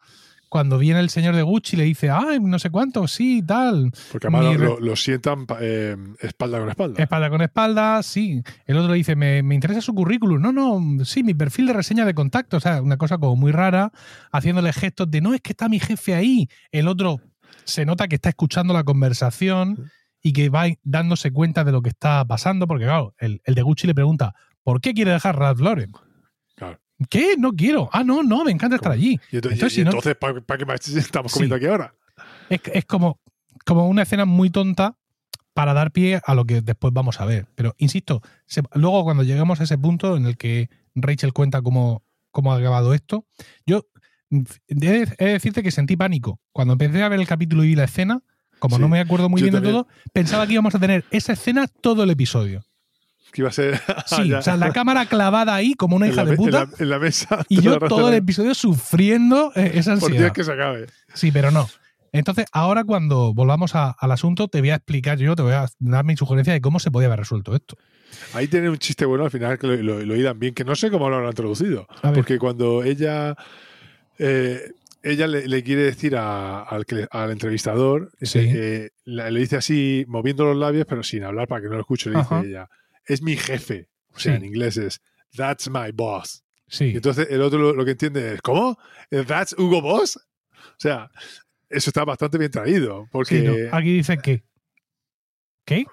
[0.48, 3.90] cuando viene el señor de Gucci le dice, ay, no sé cuánto, sí, tal.
[4.12, 7.02] Porque además lo, sientan eh, espalda con espalda.
[7.02, 8.42] Espalda con espalda, sí.
[8.64, 10.40] El otro le dice, me, me interesa su currículum.
[10.40, 12.58] No, no, sí, mi perfil de reseña de contacto.
[12.58, 13.92] O sea, una cosa como muy rara,
[14.32, 16.48] haciéndole gestos de, no, es que está mi jefe ahí.
[16.70, 17.20] El otro
[17.64, 19.90] se nota que está escuchando la conversación
[20.22, 23.62] y que va dándose cuenta de lo que está pasando, porque claro, el, el de
[23.62, 24.34] Gucci le pregunta,
[24.66, 25.92] ¿por qué quiere dejar Ralph Lauren?
[26.56, 26.80] Claro.
[27.08, 27.36] ¿Qué?
[27.38, 27.88] No quiero.
[27.92, 29.20] Ah, no, no, me encanta estar allí.
[29.30, 31.36] Y entonces, Entonces, y si no- entonces ¿para qué más estamos Sí.
[31.36, 31.94] comiendo aquí ahora?
[32.50, 33.20] Es, es como,
[33.64, 34.96] como una escena muy tonta
[35.54, 37.46] para dar pie a lo que después vamos a ver.
[37.54, 42.02] Pero, insisto, se- luego cuando llegamos a ese punto en el que Rachel cuenta cómo,
[42.32, 43.24] cómo ha acabado esto,
[43.66, 43.86] yo
[44.30, 44.42] he
[44.74, 46.40] de, he de decirte que sentí pánico.
[46.52, 48.20] Cuando empecé a ver el capítulo y vi la escena,
[48.58, 51.34] como Sí, no me acuerdo muy bien de todo, pensaba que íbamos a tener esa
[51.34, 52.64] escena todo el episodio.
[53.36, 53.80] Que iba a ser.
[54.06, 56.64] Sí, o sea, la cámara clavada ahí como una hija de en puta.
[56.64, 57.44] la- en la mesa.
[57.48, 60.18] Y yo todo el episodio sufriendo eh, esa Por ansiedad.
[60.26, 60.86] Dios que se acabe.
[61.14, 61.68] Sí, pero no.
[62.12, 65.66] Entonces, ahora cuando volvamos a- al asunto, te voy a explicar yo, te voy a
[65.80, 67.76] dar mi sugerencia de cómo se podía haber resuelto esto.
[68.32, 70.90] Ahí tiene un chiste bueno al final que lo, lo, lo bien, que no sé
[70.90, 71.24] cómo lo han
[72.08, 72.14] ver.
[72.14, 73.36] Porque cuando ella.
[74.18, 74.72] eh,
[75.02, 78.40] ella le, le quiere decir a- al, al entrevistador, Sí.
[78.42, 81.80] eh, la- le dice así, moviendo los labios, pero sin hablar para que no lo
[81.82, 82.68] escuche, le dice ella,
[83.06, 83.88] es mi jefe.
[84.12, 84.36] O sea, Sí.
[84.38, 85.00] en inglés es,
[85.36, 86.42] that's my boss.
[86.68, 86.86] Sí.
[86.86, 88.78] Y entonces el otro lo, lo que entiende es, ¿cómo?
[89.10, 90.16] ¿That's Hugo Boss?
[90.16, 91.10] O sea,
[91.68, 93.38] eso está bastante bien traído, porque...
[93.40, 94.42] Sí, no, Aquí dice que.
[95.64, 95.84] ¿Qué?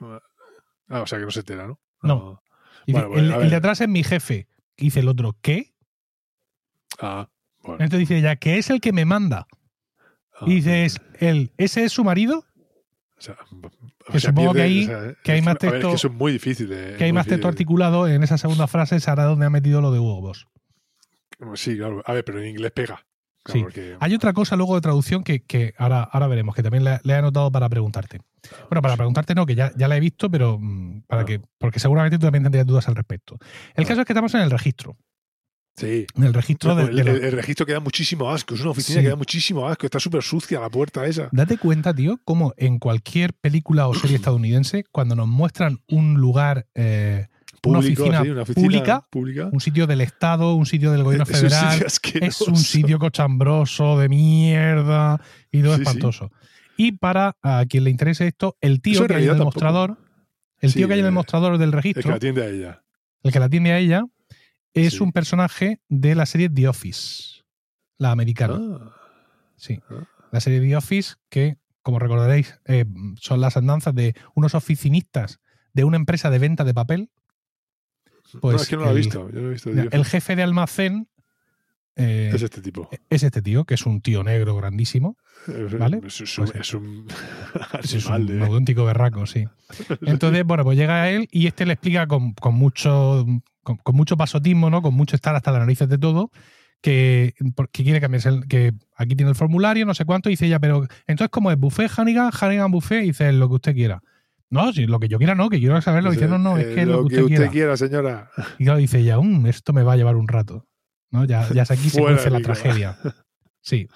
[0.89, 1.79] Ah, o sea, que no se entera, ¿no?
[2.01, 2.41] No.
[2.87, 4.47] Bueno, bueno, el, el de atrás es mi jefe.
[4.77, 5.73] Dice el otro, ¿qué?
[6.99, 7.29] Ah,
[7.61, 7.83] bueno.
[7.83, 9.47] Entonces dice ella, que es el que me manda.
[10.33, 12.45] Ah, Y dice, es él, ¿ese es su marido?
[13.17, 13.37] o sea,
[14.11, 16.07] que supongo que ahí- o sea, que hay más a ver, es texto- que eso
[16.07, 16.69] es muy difícil.
[16.69, 19.91] de- Que hay más texto articulado en esa segunda frase, será donde ha metido lo
[19.91, 20.47] de Hugo Boss.
[21.55, 22.01] Sí, claro.
[22.05, 23.05] A ver, pero en inglés pega.
[23.43, 23.63] Claro, Sí.
[23.63, 26.99] porque- Hay otra cosa luego de traducción que, que ahora, ahora veremos, que también le,
[27.03, 28.19] le he anotado para preguntarte.
[28.69, 31.25] Bueno, para preguntarte no, que ya, ya la he visto, pero mm, para Ah.
[31.25, 33.37] que, porque seguramente tú también tendrías dudas al respecto.
[33.75, 33.87] El Ah.
[33.87, 34.95] caso es que estamos en el registro.
[35.75, 36.05] Sí.
[36.15, 38.53] En el registro de, el, de el- el registro que da muchísimo asco.
[38.53, 39.03] Es una oficina Sí.
[39.05, 39.85] que da muchísimo asco.
[39.87, 41.29] Está súper sucia la puerta esa.
[41.31, 46.67] Date cuenta, tío, como en cualquier película o serie estadounidense, cuando nos muestran un lugar,
[46.75, 47.27] eh,
[47.65, 49.49] una oficina sí, una oficina pública, pública.
[49.51, 52.99] un sitio del Estado, un sitio del gobierno Es un federal, sitio es un sitio
[52.99, 56.31] cochambroso de mierda y todo Sí, espantoso.
[56.77, 59.55] Y para a quien le interese esto, el tío Eso que hay en el tampoco.
[59.55, 59.97] mostrador,
[60.59, 62.83] el tío que hay en el eh, mostrador del Es que registro, atiende a ella.
[63.23, 64.03] el que la atiende a ella,
[64.73, 65.03] es Sí.
[65.03, 67.41] un personaje de la serie The Office,
[67.97, 68.59] la americana.
[68.81, 68.95] Ah,
[69.55, 69.79] Sí.
[69.89, 70.07] Ah.
[70.31, 72.85] La serie The Office, que, como recordaréis, eh,
[73.19, 75.39] son las andanzas de unos oficinistas
[75.73, 77.09] de una empresa de venta de papel.
[78.41, 79.29] Pues no, es que no lo he el- visto.
[79.31, 79.69] Yo no he visto.
[79.69, 79.93] Mira, Dios.
[79.93, 81.07] el jefe de almacén
[81.95, 82.89] eh, es este tipo.
[83.11, 85.17] es este tío, que es un tío negro grandísimo.
[85.77, 86.01] ¿vale?
[86.05, 87.07] Es, es un, Pues- es un
[87.83, 89.45] Es animal un de- auténtico berraco, sí.
[90.01, 93.25] Entonces, bueno, pues llega él y este le explica con, con mucho
[93.63, 94.81] con, con mucho pasotismo, ¿no?
[94.81, 96.29] Con mucho estar hasta las narices de todo,
[96.81, 97.33] que,
[97.71, 100.59] que quiere cambiarse, el- que aquí tiene el formulario, no sé cuánto, y dice ella,
[100.59, 101.57] pero entonces, ¿cómo es?
[101.57, 102.29] ¿Buffet, Hannigan?
[102.39, 104.01] Hannigan Buffet, y dice lo que usted quiera.
[104.49, 106.11] No, sí, lo que yo quiera no, que quiero saberlo.
[106.11, 107.75] Dice, no, no, es Eh, que lo que usted, quiera.
[107.75, 108.29] señora.
[108.59, 110.67] Y claro, dice ella, "Mm, esto me va a llevar un rato.
[111.09, 111.25] ¿no?
[111.25, 112.97] Ya, ya aquí se cuece la tragedia.
[113.61, 113.87] Sí.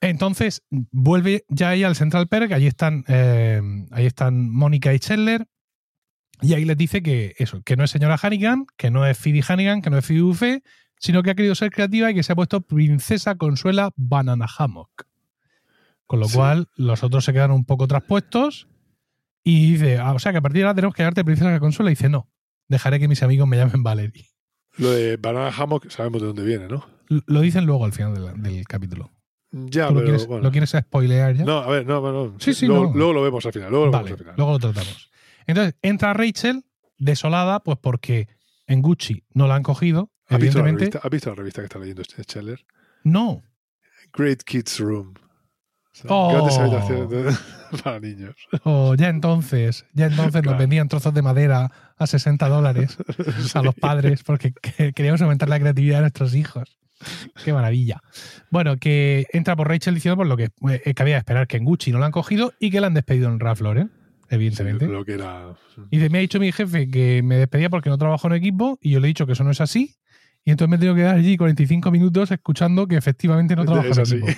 [0.00, 3.60] Entonces, vuelve ya ahí al Central Perk, ahí están, eh,
[3.92, 5.46] ahí están Mónica y Chandler,
[6.42, 9.42] y ahí les dice que eso, que no es señora Hannigan, que no es Phoebe
[9.46, 10.64] Hannigan, que no es Phoebe Buffet,
[10.98, 15.06] sino que ha querido ser creativa y que se ha puesto Princesa Consuela Banana Hammock.
[16.06, 16.36] Con lo Sí.
[16.36, 18.68] cual, los otros se quedan un poco traspuestos
[19.44, 21.90] y dice, ah, o sea que a partir de ahora tenemos que darte Princesa Consuela.
[21.90, 22.28] Y dice, no,
[22.68, 24.26] dejaré que mis amigos me llamen Valerie.
[24.78, 26.86] Lo de Banana Hammock sabemos de dónde viene, ¿no?
[27.26, 29.10] Lo dicen luego al final del, del capítulo.
[29.50, 30.44] Ya, ¿Tú lo pero quieres, bueno.
[30.44, 31.44] lo quieres spoilear ya?
[31.44, 32.34] No, a ver, no, no.
[32.38, 32.94] Sí, sí, luego, no.
[32.94, 33.70] luego lo vemos al final.
[33.70, 34.34] Luego lo vale, vemos al final.
[34.38, 35.10] luego lo tratamos.
[35.46, 36.64] Entonces, entra Rachel
[36.98, 38.28] desolada, pues porque
[38.66, 40.80] en Gucci no la han cogido, ¿Has visto, la evidentemente.
[40.84, 42.64] revista, ¿Has visto la revista que está leyendo este Scheller?
[43.04, 43.42] No.
[44.14, 45.14] Great Kids Room.
[45.14, 47.08] O sea, Oh.
[47.08, 47.36] de-
[47.84, 48.34] para niños.
[48.64, 52.96] O ya entonces, ya entonces nos vendían trozos de madera a 60 dólares
[53.54, 56.78] a los padres porque que- queríamos aumentar la creatividad de nuestros hijos.
[57.44, 58.00] Qué maravilla.
[58.50, 60.50] Bueno, que entra por Rachel diciendo por lo que
[60.84, 63.28] eh, cabía esperar que en Gucci no la han cogido y que la han despedido
[63.28, 63.90] en Ralph Lauren,
[64.32, 64.86] evidentemente.
[64.86, 65.54] Sí, lo que era.
[65.90, 68.78] Y dice, me ha dicho mi jefe que me despedía porque no trabajo en equipo
[68.80, 69.94] y yo le he dicho que eso no es así.
[70.44, 73.88] Y entonces me he tenido que quedar allí 45 minutos escuchando que efectivamente no trabajo
[73.88, 74.16] Es en así.
[74.16, 74.32] equipo.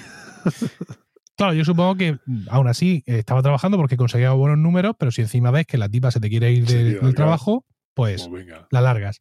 [1.37, 2.17] Claro, yo supongo que
[2.49, 6.13] aún así estaba trabajando porque conseguía buenos números, pero si encima ves que la tipa
[6.13, 8.69] se te quiere ir de- del trabajo, pues venga.
[8.71, 9.21] la largas.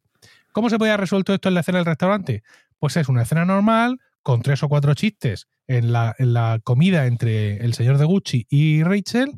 [0.52, 2.44] ¿Cómo se podía resuelto esto en la escena del restaurante?
[2.78, 7.06] Pues es una escena normal, con tres o cuatro chistes en la, en la comida
[7.06, 9.32] entre el señor de Gucci y Rachel.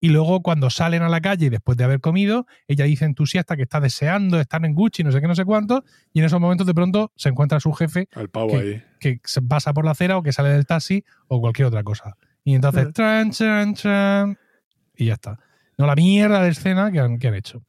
[0.00, 3.62] Y luego cuando salen a la calle después de haber comido, ella dice entusiasta que
[3.62, 6.66] está deseando estar en Gucci, no sé qué, no sé cuánto, y en esos momentos
[6.66, 8.56] de pronto se encuentra a su jefe Al pavo ¿Qué?
[8.56, 8.82] ahí.
[8.98, 12.16] que pasa por la acera o que sale del taxi o cualquier otra cosa.
[12.44, 14.38] Y entonces, tran, tran, tran,
[14.96, 15.38] y ya está.
[15.76, 17.62] No la mierda de escena que han, que han hecho.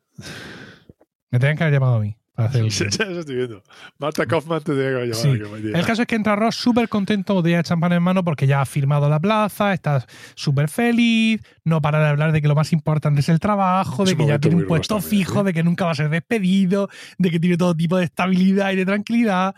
[1.29, 2.89] Me tenían que haber llamado a mí el Ya guion.
[3.11, 3.63] eso estoy viendo.
[3.99, 5.13] Marta Kaufman te tenía que llamado.
[5.13, 5.61] Sí.
[5.61, 5.77] que.
[5.79, 8.65] El caso es que entra Ross súper contento, de champán en mano, porque ya ha
[8.65, 13.19] firmado la plaza, está súper feliz, no para de hablar de que lo más importante
[13.19, 15.43] es el trabajo, de que ya tiene un puesto Ross también, fijo, ¿eh?
[15.43, 18.75] de que nunca va a ser despedido, de que tiene todo tipo de estabilidad y
[18.77, 19.55] de tranquilidad.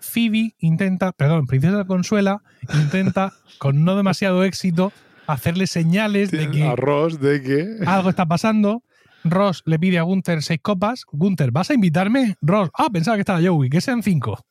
[0.00, 2.42] Phoebe intenta, perdón, Princesa Consuela
[2.74, 4.92] intenta, con no demasiado éxito,
[5.26, 7.76] hacerle señales de que Arroz de que.
[7.86, 8.82] algo está pasando
[9.24, 11.04] Ross le pide a Gunther seis copas.
[11.10, 12.36] Gunther, ¿vas a invitarme?
[12.42, 14.44] Ross, ah, pensaba que estaba Joey, que sean cinco.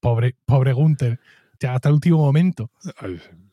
[0.00, 1.20] Pobre, pobre Gunther,
[1.60, 2.70] ya hasta el último momento,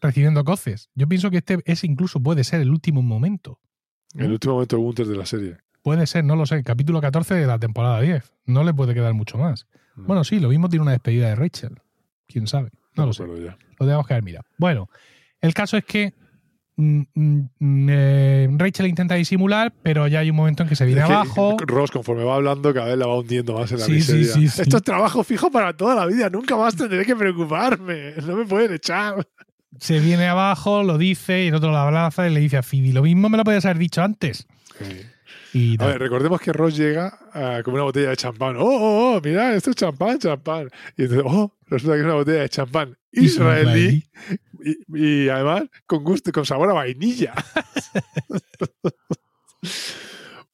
[0.02, 0.90] recibiendo coces.
[0.96, 3.60] Yo pienso que este ese incluso puede ser el último momento.
[4.16, 5.58] el último momento de Gunter de la serie.
[5.82, 8.34] Puede ser, no lo sé, capítulo 14 de la temporada 10.
[8.46, 9.68] No le puede quedar mucho más.
[9.96, 11.82] Bueno, sí, lo mismo tiene una despedida de Rachel.
[12.28, 12.72] ¿Quién sabe?
[12.96, 13.26] No lo sé.
[13.44, 13.58] ya.
[13.80, 14.46] Lo tenemos que haber mirado.
[14.58, 14.90] Bueno,
[15.42, 16.14] el caso es que
[16.78, 21.14] eh, Rachel intenta disimular, pero ya hay un momento en que se viene Es que
[21.14, 21.58] abajo.
[21.66, 24.34] Ross, conforme va hablando, cada vez la va hundiendo más en la Sí, sí, miseria.
[24.34, 24.62] sí, sí.
[24.64, 26.30] Esto es trabajo fijo para toda la vida.
[26.30, 28.14] Nunca más tendré que preocuparme.
[28.26, 29.28] No me pueden echar.
[29.80, 32.94] Se viene abajo, lo dice, y el otro la abraza y le dice a Phoebe,
[32.94, 34.48] lo mismo me lo podías haber dicho antes.
[35.52, 38.56] Y A ver, recordemos que Ross llega ah, con una botella de champán.
[38.58, 39.22] ¡Oh, oh, oh!
[39.24, 40.70] Mira, esto es champán, champán.
[40.98, 41.52] Y entonces, ¡oh!
[41.68, 44.04] Resulta que es una botella de champán israelí.
[44.64, 47.34] Y, y además con gusto, con sabor a vainilla.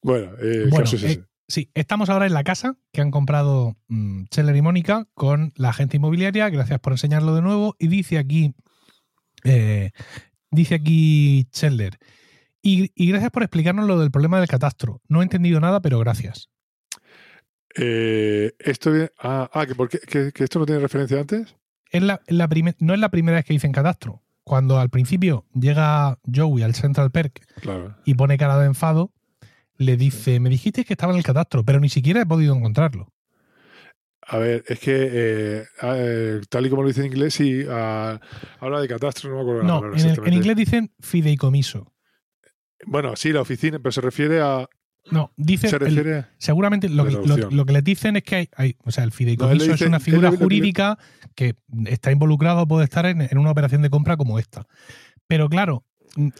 [0.02, 1.12] bueno, eh, Bueno, caso es ese.
[1.20, 5.52] eh, sí, estamos ahora en la casa que han comprado mm, Scheller y Mónica con
[5.56, 6.48] la agente inmobiliaria.
[6.50, 7.76] Gracias por enseñarlo de nuevo.
[7.78, 8.54] Y dice aquí,
[9.44, 9.90] eh,
[10.50, 11.98] dice aquí Scheller.
[12.62, 15.00] Y, y gracias por explicarnos lo del problema del catastro.
[15.08, 16.50] No he entendido nada, pero gracias.
[17.76, 21.54] Eh, esto ah, ah, que, por qué- que- que esto no tiene referencia antes.
[21.90, 22.48] Es la, es la
[22.78, 24.22] no es la primera vez que dicen catastro.
[24.44, 27.96] Cuando al principio llega Joey al Central Perk Claro.
[28.04, 29.12] y pone cara de enfado,
[29.76, 33.12] le dice, me dijiste que estaba en el catastro, pero ni siquiera he podido encontrarlo.
[34.22, 38.20] A ver, es que eh, eh, tal y como lo dice en inglés, sí, ah,
[38.60, 40.36] habla de catastro, no me acuerdo la No, palabra en, el- en exactamente.
[40.36, 41.92] inglés dicen fideicomiso.
[42.86, 44.66] Bueno, sí, la oficina, pero se refiere a.
[45.10, 45.68] No, dice.
[45.68, 47.56] Se refiere seguramente lo que, la lo, traducción.
[47.56, 48.48] lo que les dicen es que hay.
[48.56, 50.98] hay- o sea, el No, fideicomiso es una figura jurídica
[51.34, 51.54] que
[51.86, 54.66] está involucrado, puede estar en, en una operación de compra como esta.
[55.26, 55.84] Pero claro,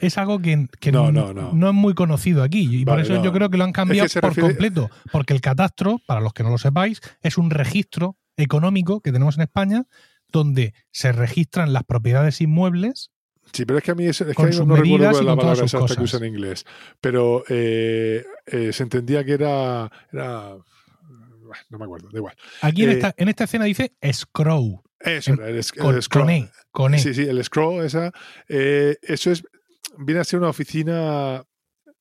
[0.01, 1.69] es algo que, que No, no, no.
[1.69, 2.69] es muy conocido aquí.
[2.81, 4.91] Y por eso yo creo que lo han cambiado por refiere- completo.
[5.13, 9.37] Porque el catastro, para los que no lo sepáis, es un registro económico que tenemos
[9.37, 9.85] en España
[10.33, 13.11] donde se registran las propiedades inmuebles
[13.53, 15.95] Sí, pero es que a mí es, es que sus no recuerdo la palabra exacta
[15.97, 16.65] que usa en inglés.
[17.01, 19.91] Pero eh, eh, se entendía que era.
[20.13, 20.57] era
[21.69, 22.37] no me acuerdo, da igual.
[22.61, 24.83] Aquí en, Eh, esta, en esta escena dice scrow.
[25.01, 26.23] Eso En- era, el, es- Con, el scroll.
[26.27, 26.51] con E.
[26.71, 26.99] Con E.
[26.99, 28.13] Sí, sí, el scroll, esa.
[28.49, 29.43] eso es.
[29.99, 31.45] Viene a ser una oficina.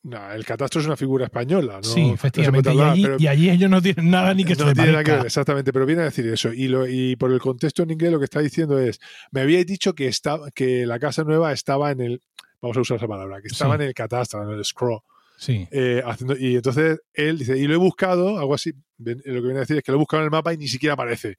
[0.04, 1.84] No, el catastro es una figura española, ¿no?
[1.84, 2.74] sí, no efectivamente.
[2.74, 5.04] y, allí, pero- y allí ellos no tienen nada ni que no le tiene nada
[5.04, 6.54] que ver, exactamente, pero viene a decir eso.
[6.54, 9.00] Y, lo, y por el contexto en inglés lo que está diciendo es,
[9.32, 12.22] me habíais dicho que, estaba, que la casa nueva estaba en el,
[12.62, 13.82] vamos a usar esa palabra, que estaba Sí.
[13.84, 15.00] en el catastro, en el scroll.
[15.38, 19.32] Sí, Eh, haciendo, y entonces él dice, y lo he buscado, algo así, lo que
[19.42, 21.38] viene a decir es que lo he buscado en el mapa y ni siquiera aparece,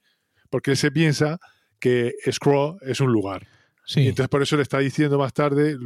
[0.50, 1.38] porque él se piensa
[1.78, 3.46] que scroll es un lugar.
[3.92, 4.00] Sí.
[4.02, 5.76] Y entonces por eso le está diciendo más tarde,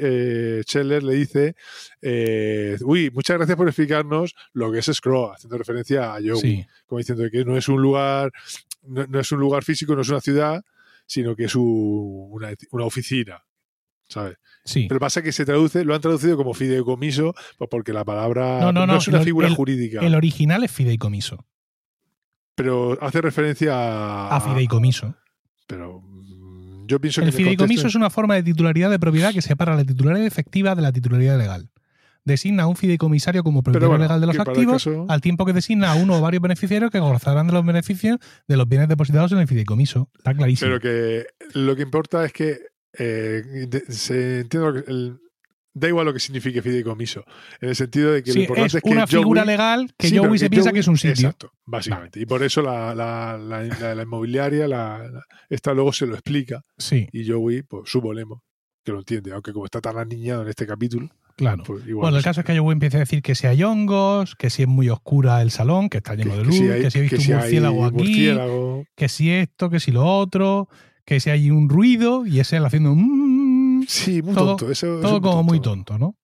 [0.00, 1.54] eh, Scheller le dice,
[2.02, 6.66] eh, uy, muchas gracias por explicarnos lo que es Scroll, haciendo referencia a Joey, sí.
[6.86, 8.32] como diciendo que no es un lugar,
[8.82, 10.64] no, no es un lugar físico, no es una ciudad,
[11.06, 13.44] sino que es un- una, una oficina.
[14.06, 14.36] ¿Sabes?
[14.64, 14.84] sí.
[14.86, 18.70] Pero pasa que se traduce, lo han traducido como fideicomiso, pues porque la palabra No,
[18.70, 21.46] no, no, es una el- figura el- jurídica, El original es fideicomiso.
[22.54, 24.36] pero hace referencia a.
[24.36, 25.14] A fideicomiso.
[25.66, 26.02] Pero
[26.86, 29.84] yo pienso que El fideicomiso es una forma de titularidad de propiedad que separa la
[29.84, 31.68] titularidad efectiva de la titularidad legal.
[32.24, 35.52] Designa a un fideicomisario como propietario bueno, legal de los activos, caso- al tiempo que
[35.52, 38.16] designa a uno o varios beneficiarios que gozarán de los beneficios
[38.48, 40.08] de los bienes depositados en el fideicomiso.
[40.16, 40.70] Está clarísimo.
[40.70, 41.26] Pero que
[41.58, 42.60] lo que importa es que
[42.98, 45.18] eh, de- se entiende el-
[45.76, 47.24] da igual lo que signifique fideicomiso,
[47.60, 50.16] en el sentido de que lo importante es es, que una figura legal que Sí,
[50.16, 51.12] Joey se piensa que es un sitio.
[51.28, 52.20] Exacto, básicamente.
[52.20, 54.66] Y por eso la, la, la- la- inmobiliaria,
[55.50, 58.38] esta luego se lo explica Sí, y Joey, pues suponemos
[58.84, 61.62] que lo entiende, aunque como está tan aniñado en este capítulo, claro.
[61.66, 62.02] pues igual.
[62.02, 64.50] Bueno, no el caso es que Joey empieza a decir que si hay hongos, que
[64.50, 67.16] si es muy oscura el salón, que está lleno de luz, que si, he visto
[67.16, 68.84] que si un hay murciélago aquí, murciélago.
[68.94, 70.68] que si esto, que si lo otro,
[71.06, 73.33] que si hay un ruido y es él haciendo un...
[73.88, 74.70] Sí, muy todo- tonto.
[74.72, 76.16] Eso, Todo como muy tonto, ¿no?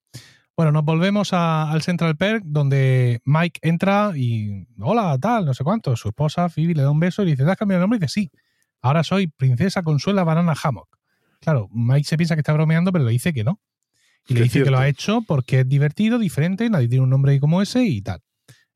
[0.55, 4.67] Bueno, nos volvemos a- al Central Perk, donde Mike entra y.
[4.79, 5.95] Hola, tal, no sé cuánto.
[5.95, 7.97] Su esposa, Phoebe, le da un beso y le dice: ¿Te has cambiado el nombre?
[7.97, 8.31] Y dice: Sí.
[8.81, 10.97] Ahora soy Princesa Consuela Banana Hammock.
[11.39, 13.59] Claro, Mike se piensa que está bromeando, pero le dice que no.
[14.27, 17.39] Y le dice que lo ha hecho porque es divertido, diferente, nadie tiene un nombre
[17.39, 18.21] como ese y tal.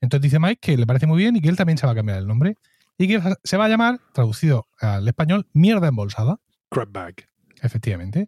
[0.02, 1.96] Entonces dice Mike que le parece muy bien y que él también se va a
[1.96, 2.56] cambiar el nombre.
[2.98, 6.38] Y que se va a llamar, traducido al español, mierda embolsada.
[6.70, 7.16] Crab bag.
[7.62, 8.28] Efectivamente.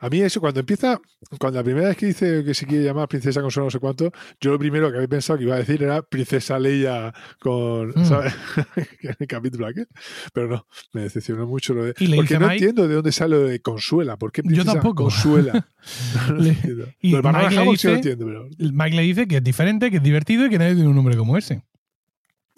[0.00, 1.00] A mí eso, cuando empieza,
[1.38, 4.10] cuando la primera vez que dice que se quiere llamar princesa con no sé cuánto,
[4.40, 8.04] yo lo primero que había pensado que iba a decir era princesa Leia con, Mm.
[8.04, 8.34] ¿sabes?
[9.02, 9.86] en el capítulo aquel.
[10.32, 11.94] Pero no, me decepcionó mucho lo de...
[12.00, 14.16] Y porque no Mike- entiendo de dónde sale lo de Consuela.
[14.16, 15.04] ¿Por qué princesa tampoco.
[15.04, 15.68] Consuela?
[16.28, 16.86] No lo Le- entiendo.
[17.00, 18.48] y Mike le sí lo entiendo, pero...
[18.72, 21.16] Mike le dice que es diferente, que es divertido y que nadie tiene un nombre
[21.16, 21.62] como ese.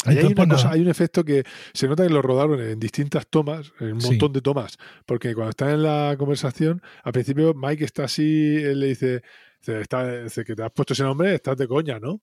[0.05, 3.27] Ahí hay, una cosa- hay un efecto que se nota que lo rodaron en distintas
[3.29, 4.09] tomas, en un Sí.
[4.09, 8.81] montón de tomas, porque cuando están en la conversación, al principio Mike está así, él
[8.81, 9.23] le dice,
[9.67, 12.21] está, dice que te has puesto ese nombre, estás de coña, ¿no?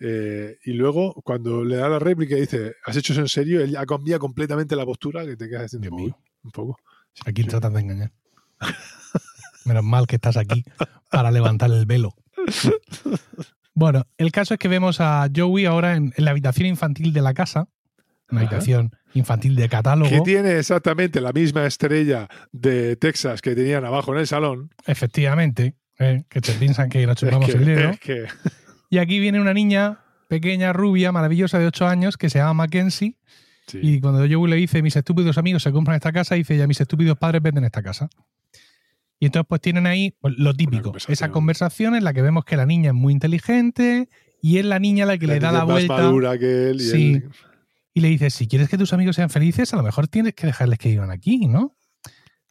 [0.00, 3.60] Eh, y luego, cuando le da la réplica y dice, ¿has hecho eso en serio?
[3.60, 6.16] Él ha cambiado completamente la postura que te quedas diciendo, Dios mío.
[6.16, 6.78] "Uy, un poco.
[7.26, 8.12] ¿A quién tratan de engañar?
[9.66, 10.64] Menos mal que estás aquí
[11.10, 12.14] para levantar el velo.
[13.74, 17.22] Bueno, el caso es que vemos a Joey ahora en, en la habitación infantil de
[17.22, 17.68] la casa,
[18.30, 18.48] una Ajá.
[18.50, 20.10] habitación infantil de catálogo.
[20.10, 24.70] Que tiene exactamente la misma estrella de Texas que tenían abajo en el salón.
[24.86, 27.90] Efectivamente, eh, que se piensan que nos chupamos es que, el dedo.
[27.90, 28.26] es que-
[28.90, 33.16] Y aquí viene una niña pequeña, rubia, maravillosa de 8 años que se llama Mackenzie.
[33.66, 33.78] sí.
[33.82, 36.80] Y cuando Joey le dice, mis estúpidos amigos se compran esta casa, dice, ya mis
[36.80, 38.08] estúpidos padres venden esta casa.
[39.20, 42.56] Y entonces pues tienen ahí pues, lo típico, esa conversación en la que vemos que
[42.56, 44.08] la niña es muy inteligente
[44.42, 47.12] y es la niña la que le da la vuelta que él y Sí.
[47.14, 47.30] él-
[47.92, 50.46] y le dice, si quieres que tus amigos sean felices, a lo mejor tienes que
[50.46, 51.76] dejarles que vivan aquí, ¿no?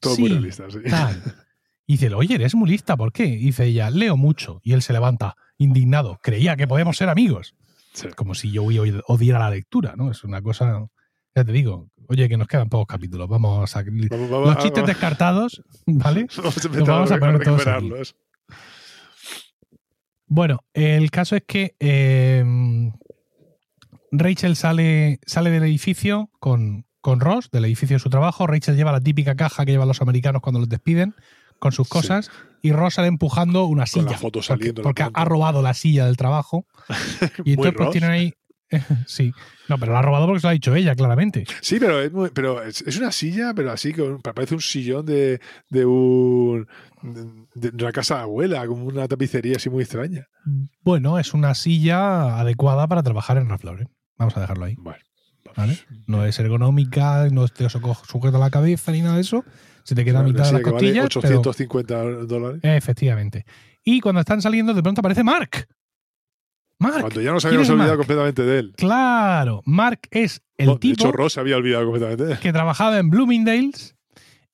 [0.02, 0.78] todo Sí, muy realista, sí.
[0.90, 1.22] tal.
[1.88, 3.26] Y dice, oye, eres muy lista, ¿por qué?
[3.26, 4.62] Y dice ella, leo mucho.
[4.64, 7.56] Y él se levanta, indignado, creía que podemos ser amigos.
[7.94, 8.10] Sí.
[8.16, 8.64] Como si yo
[9.08, 10.12] odiara la lectura, ¿no?
[10.12, 10.86] Es una cosa,
[11.36, 13.84] ya te digo, oye, que nos quedan pocos capítulos, vamos a...
[13.84, 16.28] Vamos Los chistes descartados, ¿vale?
[16.38, 17.68] Vamos a vamos a poner todos aquí.
[17.70, 18.16] recuperarlos.
[20.28, 22.44] Bueno, el caso es que eh,
[24.12, 28.46] Rachel sale, sale del edificio con, con Ross, del edificio de su trabajo.
[28.46, 31.16] Rachel lleva la típica caja que llevan los americanos cuando los despiden,
[31.58, 31.92] con sus Sí.
[31.92, 34.12] cosas, y Ross sale empujando una Con silla.
[34.12, 35.22] la foto porque saliendo porque pantalla.
[35.22, 36.66] ha robado la silla del trabajo.
[37.46, 38.34] Y entonces pues tienen ahí.
[39.08, 39.32] sí.
[39.68, 41.46] No, pero la ha robado porque se lo ha dicho ella, claramente.
[41.62, 45.06] Sí, pero es, muy- pero es, es una silla, pero así, con, parece un sillón
[45.06, 46.68] de, de, un,
[47.02, 50.28] de, de una casa de abuela, como una tapicería así muy extraña.
[50.82, 53.64] Bueno, es una silla adecuada para trabajar en Ralph.
[54.18, 54.76] Vamos a dejarlo ahí.
[54.78, 55.00] Bueno,
[55.56, 55.78] ¿vale?
[56.08, 59.44] No es ergonómica, no te sujeta la cabeza ni nada de eso.
[59.84, 61.10] Se te queda a mitad de las que vale costillas.
[61.22, 62.60] pero- 850 dólares.
[62.64, 63.46] efectivamente.
[63.84, 65.68] Y cuando están saliendo, de pronto aparece Mark.
[66.80, 67.02] Mark.
[67.02, 67.98] Cuando ya nos ¿quién habíamos olvidado Mark?
[68.00, 68.74] completamente de él.
[68.78, 72.40] Claro, Mark es el Bueno, de tipo hecho, Ross se había olvidado completamente de él.
[72.40, 73.96] que trabajaba en Bloomingdale's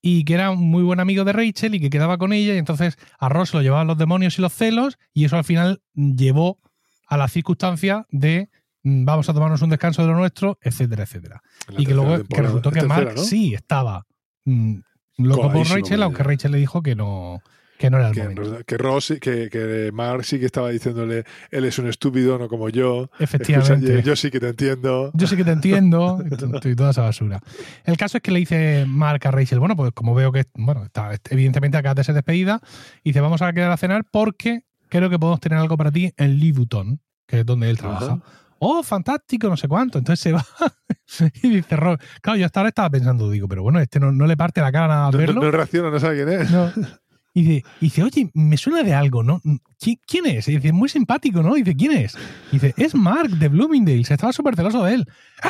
[0.02, 2.58] y que era un muy buen amigo de Rachel y que quedaba con ella y
[2.58, 6.60] entonces a Ross lo llevaban los demonios y los celos y eso al final llevó
[7.08, 8.50] a la circunstancia de
[8.84, 11.42] mm, vamos a tomarnos un descanso de lo nuestro, etcétera, etcétera.
[11.78, 13.22] Y que luego que resultó que tercera, Mark ¿no?
[13.24, 14.06] sí estaba
[14.46, 14.76] mm,
[15.18, 16.24] loco por Rachel, aunque.
[16.24, 17.42] Rachel le dijo que no,
[17.78, 18.64] que no era el Que, en momento.
[18.66, 22.70] que Ross, que, que Mark sí que estaba diciéndole, él es un estúpido, no como
[22.70, 23.10] yo.
[23.20, 23.86] Efectivamente.
[23.88, 25.12] Escucha, yo, sí que te entiendo.
[25.14, 26.24] Yo sí que te entiendo
[26.64, 27.40] y toda esa basura.
[27.84, 30.84] El caso es que le dice Mark a Rachel, bueno, pues como veo que, bueno,
[30.86, 32.62] está, evidentemente acabas de ser despedida,
[33.04, 36.14] y dice, vamos a quedar a cenar porque creo que podemos tener algo para ti
[36.18, 38.06] en Louis Vuitton, que es donde él trabaja.
[38.06, 38.20] Ajá.
[38.60, 39.98] Oh, fantástico, no sé cuánto.
[40.00, 40.44] Entonces se va
[41.44, 44.26] y dice, Ross, claro, yo hasta ahora estaba pensando, digo, pero bueno, este no, no
[44.28, 45.42] le parte la cara nada al No, no- verlo.
[45.42, 46.50] no reacciona, no sabe quién es.
[46.52, 46.72] No.
[47.38, 49.42] Y dice, dice, oye, me suena de algo, ¿no?
[49.78, 50.48] ¿Qui- ¿Quién es?
[50.48, 51.56] Y dice, muy simpático, ¿no?
[51.56, 52.16] Dice, ¿quién es?
[52.50, 54.06] Y dice, es Mark de Bloomingdale.
[54.06, 55.06] Se estaba súper celoso de él.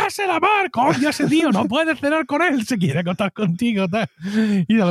[0.08, 0.72] ¡Es el Mark!
[0.74, 1.52] ¡Oye, ese tío!
[1.52, 2.66] ¡No puedes cenar con él!
[2.66, 3.88] Se quiere acostar contigo.
[3.88, 4.10] Tal.
[4.68, 4.86] Y a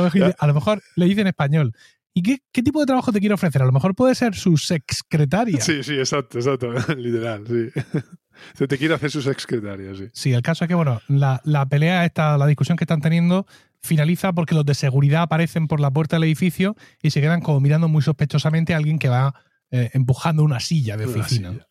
[0.47, 1.73] lo mejor le dice en español.
[2.17, 3.61] ¿Y qué, qué tipo de trabajo te quiere ofrecer?
[3.61, 5.59] A lo mejor puede ser su secretaria.
[5.59, 6.71] Sí, sí, exacto, exacto.
[6.97, 7.81] Literal, sí.
[8.53, 10.07] Se te quiere hacer su secretaria, sí.
[10.13, 13.45] Sí, el caso es que, bueno, la, la pelea esta, la discusión que están teniendo,
[13.81, 17.59] finaliza porque los de seguridad aparecen por la puerta del edificio y se quedan como
[17.59, 19.35] mirando muy sospechosamente a alguien que va
[19.71, 21.51] eh, empujando una silla de oficina.
[21.51, 21.67] silla.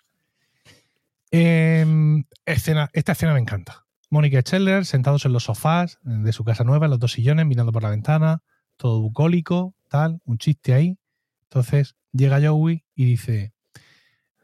[1.30, 3.86] Eh, escena, esta escena me encanta.
[4.10, 7.46] Mónica y Scheller sentados en los sofás de su casa nueva, en los dos sillones,
[7.46, 8.42] mirando por la ventana,
[8.76, 10.98] todo bucólico, tal, un chiste ahí.
[11.44, 13.52] Entonces llega Joey y dice: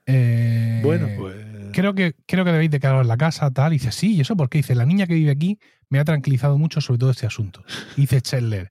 [0.06, 1.34] eh, Bueno, pues.
[1.72, 3.72] creo que, creo que debéis de quedaros en la casa, tal.
[3.72, 4.58] Y dice, sí, ¿y eso por qué?
[4.58, 5.58] Dice, la niña que vive aquí
[5.88, 7.64] me ha tranquilizado mucho sobre todo este asunto.
[7.96, 8.70] Y dice Chandler,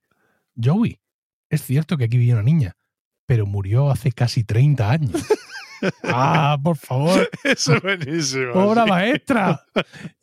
[0.55, 1.01] Joey,
[1.49, 2.77] es cierto que aquí vive una niña,
[3.25, 5.11] pero murió hace casi 30 años.
[6.03, 8.53] Ah, por favor, Eso es buenísimo.
[8.53, 8.89] obra sí.
[8.89, 9.61] maestra.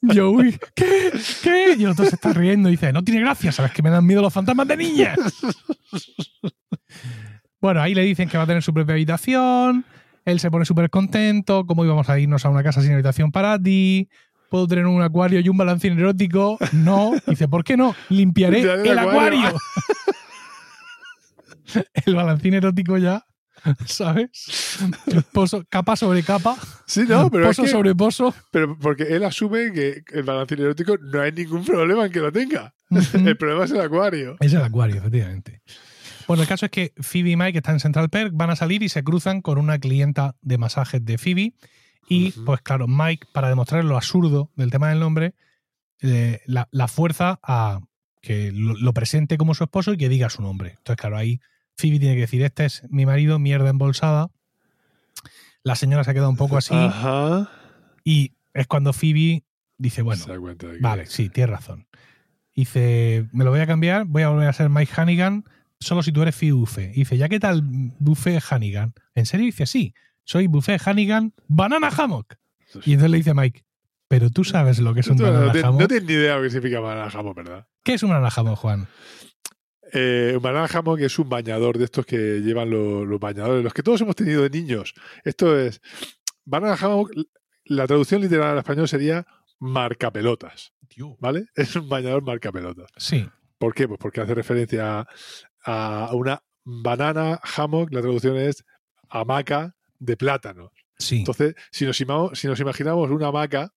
[0.02, 1.12] Joey, ¿qué?
[1.42, 1.74] ¿Qué?
[1.78, 4.06] Y el otro se está riendo y dice, no tiene gracia, sabes que me dan
[4.06, 5.18] miedo los fantasmas de niñas.
[7.60, 9.84] bueno, ahí le dicen que va a tener su propia habitación.
[10.24, 11.66] Él se pone súper contento.
[11.66, 14.08] ¿Cómo íbamos a irnos a una casa sin habitación para ti?
[14.50, 16.58] ¿Puedo tener un acuario y un balancín erótico?
[16.72, 17.12] No.
[17.26, 17.94] Dice, ¿por qué no?
[18.08, 19.52] Limpiaré el acuario.
[22.06, 23.26] el balancín erótico ya,
[23.86, 24.30] ¿sabes?
[25.32, 28.34] Pozo- capa sobre capa, Sí, no, pero es pozo que- sobre pozo.
[28.50, 32.32] pero porque él asume que el balancín erótico no hay ningún problema en que lo
[32.32, 32.74] tenga.
[33.14, 34.36] El problema es el acuario.
[34.40, 35.60] Es el acuario, efectivamente.
[36.28, 38.82] Bueno, el caso es que Phoebe y Mike están en Central Perk, van a salir
[38.82, 41.54] y se cruzan con una clienta de masajes de Phoebe.
[42.08, 45.34] Y, pues claro, Mike, para demostrar lo absurdo del tema del nombre,
[46.02, 47.80] eh, la, la fuerza a
[48.22, 50.70] que lo, lo presente como su esposo y que diga su nombre.
[50.78, 51.40] Entonces, claro, ahí
[51.76, 54.30] Phoebe tiene que decir, este es mi marido, mierda embolsada.
[55.62, 57.50] La señora se ha quedado un poco así Ajá.
[58.04, 59.44] y es cuando Phoebe
[59.78, 60.24] dice, bueno,
[60.58, 61.86] que- Vale, sí, tienes razón.
[62.54, 65.44] Dice, me lo voy a cambiar, voy a volver a ser Mike Hannigan,
[65.80, 66.92] solo si tú eres Phoebe Buffet.
[66.94, 67.62] Dice, ¿ya qué tal
[67.98, 68.94] Buffet Hannigan?
[69.14, 69.44] ¿En serio?
[69.44, 69.92] Dice, sí,
[70.24, 72.36] soy Buffet Hannigan Banana Hammock.
[72.84, 73.64] Y entonces le dice Mike,
[74.08, 75.80] pero tú sabes lo que es un Tú no, banana te- hammock.
[75.80, 77.66] no tienes ni idea de lo que significa banana hammock, ¿verdad?
[77.82, 78.88] ¿Qué es un banana hammock, Juan?
[79.92, 83.82] Eh, banana hammock es un bañador de estos que llevan los, los bañadores, los que
[83.82, 84.94] todos hemos tenido de niños.
[85.24, 85.80] Esto es.
[86.44, 87.12] Banana hammock,
[87.64, 89.26] la traducción literal al español sería
[89.58, 90.72] marcapelotas,
[91.20, 91.46] ¿vale?
[91.54, 92.90] Es un bañador marcapelotas.
[92.96, 93.28] Sí,
[93.58, 93.88] ¿Por qué?
[93.88, 95.00] Pues porque hace referencia
[95.64, 98.64] a, a una banana hammock, la traducción es
[99.08, 100.72] hamaca de plátano.
[100.98, 101.18] sí.
[101.18, 103.72] Entonces, si nos, imamo- si nos imaginamos una hamaca,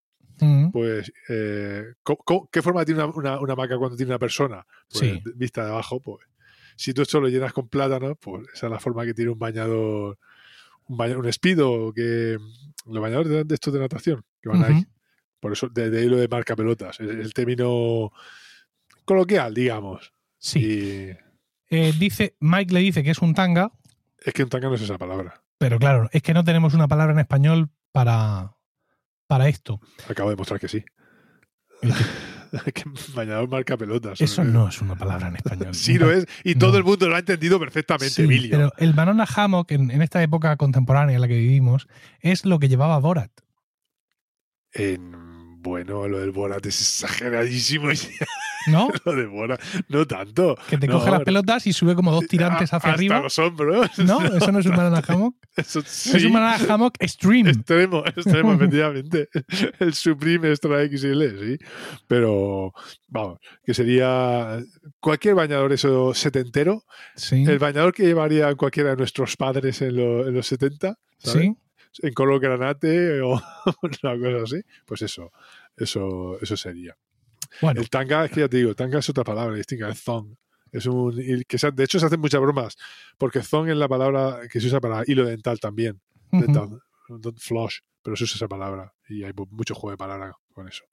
[0.46, 4.20] Mm, pues, eh, ¿co- co- ¿qué forma tiene una, una- una hamaca cuando tiene una
[4.20, 4.66] persona?
[4.90, 5.22] Pues, Sí.
[5.36, 6.26] vista de abajo, pues.
[6.76, 9.40] Si tú esto lo llenas con plátano, pues esa es la forma que tiene un
[9.40, 10.18] bañador,
[10.88, 12.38] un, baña- un espido, que
[12.86, 14.86] los bañadores de, de estos de natación, que van ahí.
[15.42, 18.12] Por eso, de, de ahí lo de marca pelotas, el término
[19.06, 20.14] coloquial, digamos.
[20.38, 20.60] Sí.
[20.60, 23.72] Y Eh, dice, Mike le dice que es un tanga,
[24.26, 25.44] es que un tanga no es esa palabra.
[25.58, 28.56] pero claro, es que no tenemos una palabra en español para,
[29.30, 29.80] para esto.
[30.10, 30.84] Acabo de demostrar que sí.
[31.82, 34.20] Que que bañador marca pelotas.
[34.20, 35.70] Eso no es una palabra en español.
[35.76, 36.26] Sí lo es.
[36.44, 36.78] Y todo No.
[36.80, 38.50] el mundo lo ha entendido perfectamente, Sí, Emilio.
[38.52, 41.88] pero el banana hammock en, en esta época contemporánea en la que vivimos
[42.22, 43.32] es lo que llevaba Borat.
[44.74, 45.29] En-
[45.70, 47.88] bueno, lo del Borat es exageradísimo.
[48.68, 48.90] ¿No?
[49.06, 50.58] lo de Borat, no tanto.
[50.70, 53.20] Que te No, coge las pelotas y sube como dos tirantes a- hacia hasta arriba.
[53.22, 53.98] los hombros.
[54.00, 55.36] No, eso no es un banana hammock.
[55.56, 57.50] Eso Es un banana hammock extreme.
[57.52, 59.30] Extremo, extremo, efectivamente.
[59.80, 61.58] El Supreme Extra XL, sí.
[62.08, 62.74] Pero,
[63.08, 64.60] vamos, que sería
[65.00, 66.84] cualquier bañador eso setentero.
[67.16, 71.42] Sí, El bañador que llevaría cualquiera de nuestros padres en, lo- en los 70, ¿sabes?
[71.44, 71.56] sí.
[72.04, 73.32] En color granate o
[73.82, 74.62] una cosa así.
[74.86, 75.32] Pues eso,
[75.80, 76.96] eso, eso sería.
[77.62, 80.36] Bueno, El tanga, es que ya te digo, tanga es otra palabra distinta, es thong.
[80.72, 82.76] Es un, que se- de hecho, se hacen muchas bromas,
[83.18, 86.00] porque thong es la palabra que se usa para hilo dental también.
[86.32, 90.36] dental, don't flush, pero se usa esa palabra y hay mu- mucho juego de palabras
[90.54, 90.84] con eso.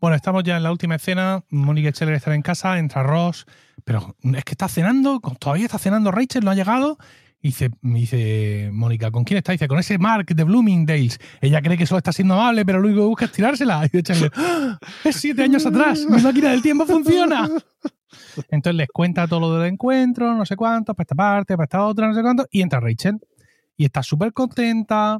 [0.00, 1.44] bueno, estamos ya en la última escena.
[1.48, 3.46] Mónica Scheller está en casa, entra Ross,
[3.84, 6.98] pero es que está cenando, todavía está cenando Rachel, no ha llegado.
[7.42, 9.52] Dice, me dice Mónica, ¿con quién está?
[9.52, 11.18] Dice, con ese Mark de Bloomingdales.
[11.40, 13.84] Ella cree que solo está siendo amable, pero lo único que busca es tirársela.
[13.84, 14.78] Y dice Chandler, "¡Ah!
[15.04, 17.48] es siete años atrás, mi máquina del tiempo funciona.
[18.50, 21.84] Entonces les cuenta todo lo del encuentro, no sé cuánto, para esta parte, para esta
[21.86, 23.18] otra, no sé cuánto, y entra Rachel.
[23.76, 25.18] Y está súper contenta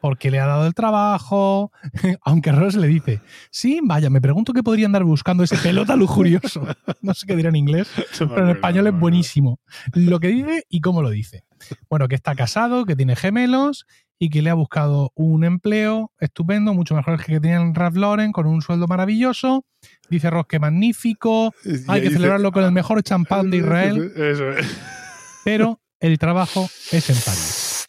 [0.00, 1.72] porque le ha dado el trabajo,
[2.22, 6.64] aunque Ross le dice, sí, vaya, me pregunto qué podría andar buscando ese pelota lujurioso.
[7.02, 7.88] No sé qué dirá en inglés,
[8.18, 9.60] pero en español es buenísimo.
[9.94, 11.44] Lo que dice y cómo lo dice.
[11.88, 13.86] Bueno, que está casado, que tiene gemelos
[14.18, 17.74] y que le ha buscado un empleo estupendo, mucho mejor que el que tenía en
[17.74, 19.64] Ralph Lauren, con un sueldo maravilloso.
[20.08, 21.52] Dice Ross que magnífico,
[21.88, 24.66] hay que celebrarlo con el mejor champán de Israel, Eso es.
[25.44, 27.86] pero el trabajo es en París.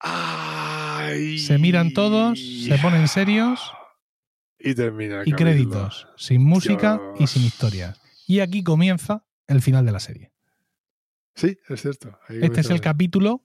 [0.00, 1.38] Ay.
[1.38, 3.72] Se miran todos, se ponen serios
[4.58, 5.22] Y termina.
[5.24, 8.00] y créditos, sin música y sin historias.
[8.26, 10.31] Y aquí comienza el final de la serie.
[11.34, 12.18] Sí, es cierto.
[12.28, 13.42] Ahí Este es el capítulo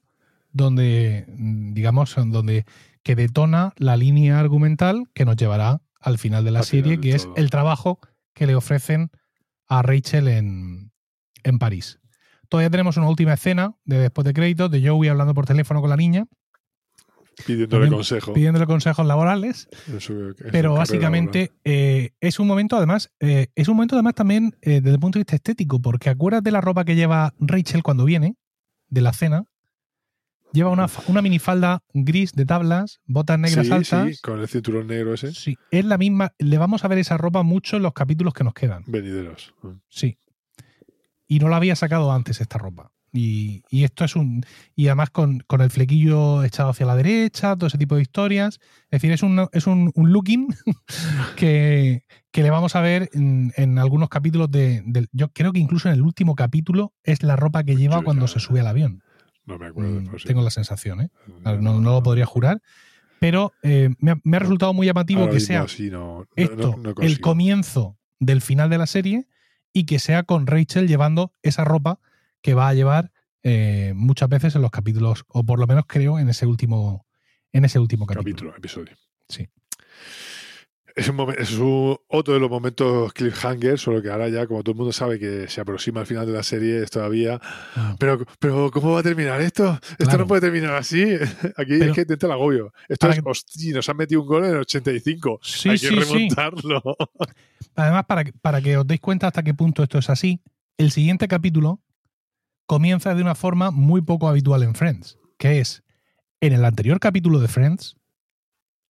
[0.52, 2.64] donde, mm, digamos, donde
[3.02, 7.12] que detona la línea argumental que nos llevará al final de la Al serie, que
[7.14, 7.36] es todo.
[7.36, 8.00] el trabajo
[8.34, 9.10] que le ofrecen
[9.66, 10.92] a Rachel en,
[11.42, 11.98] en París.
[12.48, 15.90] Todavía tenemos una última escena de después de créditos de Joey hablando por teléfono con
[15.90, 16.26] la niña,
[17.46, 18.32] Pidiéndole también consejo.
[18.32, 19.68] pidiéndole consejos laborales,
[20.00, 24.80] su- pero básicamente eh, es un momento además, eh, es un momento además también eh,
[24.80, 28.36] desde el punto de vista estético, porque acuérdate la ropa que lleva Rachel cuando viene
[28.88, 29.44] de la cena.
[30.52, 34.14] Lleva una, una minifalda gris de tablas, botas negras sí, altas.
[34.16, 35.34] Sí, con el cinturón negro ese.
[35.34, 36.32] Sí, es la misma.
[36.38, 38.82] Le vamos a ver esa ropa mucho en los capítulos que nos quedan.
[38.86, 39.54] Venideros.
[39.90, 40.16] Sí.
[41.26, 42.90] Y no la había sacado antes esta ropa.
[43.12, 44.42] Y, y esto es un.
[44.76, 48.60] Y además con, con el flequillo echado hacia la derecha, todo ese tipo de historias.
[48.90, 50.48] Es decir, es un, es un, un looking
[51.36, 54.82] que, que le vamos a ver en, en algunos capítulos de,
[55.12, 58.26] Yo creo que incluso en el último capítulo es la ropa que lleva Sí, cuando
[58.26, 59.02] ya, se sube al avión.
[59.46, 60.00] No me acuerdo.
[60.00, 60.26] Mm, sí.
[60.26, 61.10] Tengo la sensación, ¿eh?
[61.44, 62.60] No, no lo podría jurar.
[63.20, 66.26] Pero eh, me, ha, me ha resultado muy llamativo Ahora que sea así no, no-
[66.36, 69.26] esto, el comienzo del final de la serie
[69.72, 71.98] y que sea con Rachel llevando esa ropa
[72.42, 73.12] que va a llevar
[73.42, 77.06] eh, muchas veces en los capítulos, o por lo menos creo en ese último,
[77.52, 78.52] en ese último capítulo.
[78.52, 78.96] capítulo, episodio.
[79.28, 79.48] Sí.
[80.96, 84.64] Es, un momen- es un- otro de los momentos cliffhanger, solo que ahora ya, como
[84.64, 87.40] todo el mundo sabe que se aproxima al final de la serie, es todavía.
[87.76, 87.94] Ah.
[88.00, 89.78] Pero, pero ¿cómo va a terminar esto?
[89.92, 90.18] Esto Claro.
[90.20, 91.04] no puede terminar así.
[91.56, 92.72] Aquí Pero- es que te entra el agobio.
[92.88, 95.38] Esto es, que- hostia, nos han metido un gol en el 85.
[95.40, 96.00] Sí, Hay que sí, sí.
[96.00, 96.82] remontarlo.
[97.76, 100.40] Además, para, para que os deis cuenta hasta qué punto esto es así,
[100.78, 101.80] el siguiente capítulo
[102.68, 105.82] comienza de una forma muy poco habitual en Friends, que es
[106.40, 107.96] en el anterior capítulo de Friends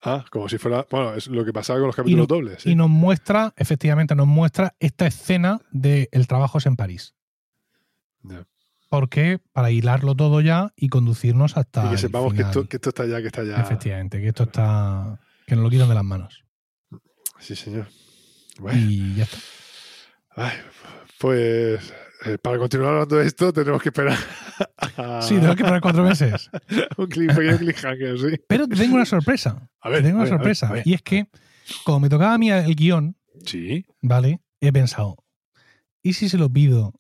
[0.02, 0.86] Ah, como si fuera.
[0.92, 2.62] Bueno, es lo que pasaba con los capítulos no- dobles.
[2.62, 2.70] sí.
[2.70, 7.14] y nos muestra, efectivamente, nos muestra esta escena de El trabajo es en París.
[8.22, 8.46] Ya.
[8.88, 11.86] Porque para hilarlo todo ya y conducirnos hasta.
[11.86, 13.56] Y que sepamos que esto, que esto está ya, que está ya.
[13.60, 15.18] Efectivamente, que esto está.
[15.46, 16.44] que nos lo quitan de las manos.
[17.40, 17.88] Sí, señor.
[18.60, 19.38] Bueno, Y ya está.
[20.36, 20.58] ay,
[21.18, 21.92] pues
[22.42, 24.16] para continuar hablando de esto, tenemos que esperar.
[24.96, 26.50] a- Sí, tengo que esperar cuatro meses.
[26.96, 28.40] un cliffhanger, sí.
[28.48, 29.68] Pero te tengo una sorpresa.
[29.80, 30.68] A ver, te tengo a una ver, a ver, sorpresa.
[30.68, 30.82] a ver.
[30.86, 31.28] Y es que,
[31.84, 33.86] como me tocaba a mí el guion, Sí.
[34.02, 34.40] ¿vale?
[34.60, 35.16] He pensado,
[36.02, 36.92] ¿y si se lo pido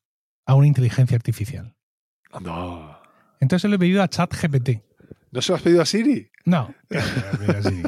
[0.46, 1.74] a una inteligencia artificial?
[2.40, 2.96] No.
[3.40, 4.70] Entonces se lo he pedido a ChatGPT.
[5.32, 6.30] ¿No se lo has pedido a Siri?
[6.44, 7.82] No, que se lo he pedido así.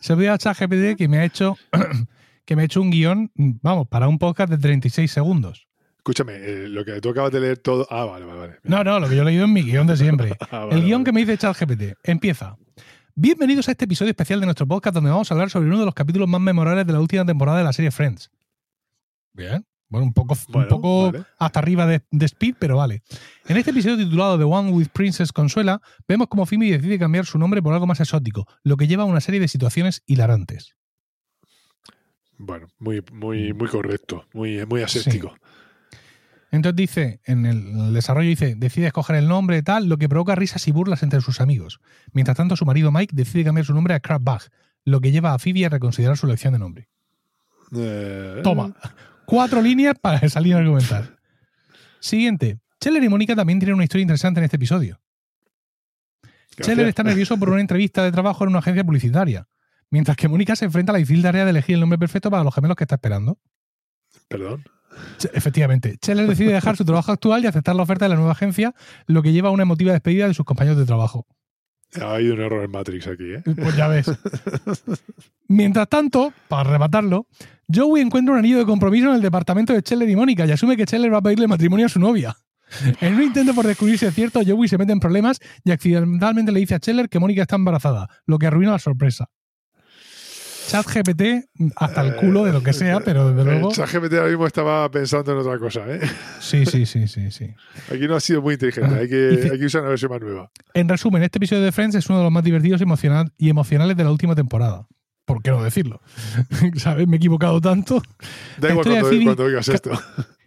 [0.00, 1.56] Se lo he pedido a ChatGPT que me ha hecho
[2.44, 5.65] que me ha hecho un guion, vamos, para un podcast de 36 segundos.
[6.06, 7.84] Escúchame, eh, lo que tú acabas de leer todo.
[7.90, 8.56] Ah, vale, vale, vale.
[8.62, 10.36] No, no, lo que yo he leído en mi guion de siempre.
[10.52, 11.04] Ah, vale, El guion vale.
[11.04, 12.56] que me dice ChatGPT empieza.
[13.16, 15.84] Bienvenidos a este episodio especial de nuestro podcast donde vamos a hablar sobre uno de
[15.84, 18.30] los capítulos más memorables de la última temporada de la serie Friends.
[19.32, 19.66] Bien.
[19.88, 21.24] Bueno, un poco, Bueno, un poco vale.
[21.40, 23.02] hasta arriba de, de speed, pero vale.
[23.48, 27.36] En este episodio titulado The One with Princess Consuela, vemos cómo Phoebe decide cambiar su
[27.36, 30.76] nombre por algo más exótico, lo que lleva a una serie de situaciones hilarantes.
[32.38, 35.34] Bueno, muy, muy, muy correcto, muy, muy aséptico.
[36.56, 40.66] Entonces dice, en el, desarrollo dice, decide escoger el nombre tal, lo que provoca risas
[40.66, 41.80] y burlas entre sus amigos.
[42.12, 44.42] Mientras tanto, su marido Mike decide cambiar su nombre a Crabbag,
[44.84, 46.88] lo que lleva a Phoebe a reconsiderar su elección de nombre.
[47.76, 48.74] Eh, Toma,
[49.26, 51.18] cuatro líneas para salir a argumentar.
[52.00, 52.58] Siguiente.
[52.82, 55.00] Scheller y Mónica también tienen una historia interesante en este episodio.
[56.60, 59.46] Scheller está nervioso por una entrevista de trabajo en una agencia publicitaria,
[59.90, 62.44] mientras que Mónica se enfrenta a la difícil tarea de elegir el nombre perfecto para
[62.44, 63.38] los gemelos que está esperando.
[64.28, 64.64] Perdón.
[65.32, 68.74] Efectivamente, Scheller decide dejar su trabajo actual y aceptar la oferta de la nueva agencia,
[69.06, 71.26] lo que lleva a una emotiva despedida de sus compañeros de trabajo.
[72.00, 73.42] Hay un error en Matrix aquí, ¿eh?
[73.44, 74.10] Pues ya ves.
[75.48, 77.26] Mientras tanto, para rematarlo,
[77.72, 80.76] Joey encuentra un anillo de compromiso en el departamento de Scheller y Mónica y asume
[80.76, 82.36] que Scheller va a pedirle matrimonio a su novia.
[83.00, 86.50] En un intento por descubrir si es cierto, Joey se mete en problemas y accidentalmente
[86.50, 89.30] le dice a Scheller que Mónica está embarazada, lo que arruina la sorpresa.
[90.68, 91.22] ChatGPT
[91.76, 93.70] hasta el culo de lo que sea, pero desde luego.
[93.70, 96.00] El ChatGPT ahora mismo estaba pensando en otra cosa, ¿eh?
[96.40, 97.54] Sí, sí, sí, sí, sí.
[97.92, 100.20] Aquí no ha sido muy inteligente, hay que, Dice- hay que usar una versión más
[100.20, 100.50] nueva.
[100.74, 103.48] En resumen, este episodio de Friends es uno de los más divertidos y, emocional- y
[103.50, 104.86] emocionales de la última temporada.
[105.24, 106.00] ¿Por qué no decirlo?
[106.76, 107.08] ¿Sabes?
[107.08, 108.00] Me he equivocado tanto.
[108.58, 109.90] Da igual cuando, Phoebe- cuando oigas esto.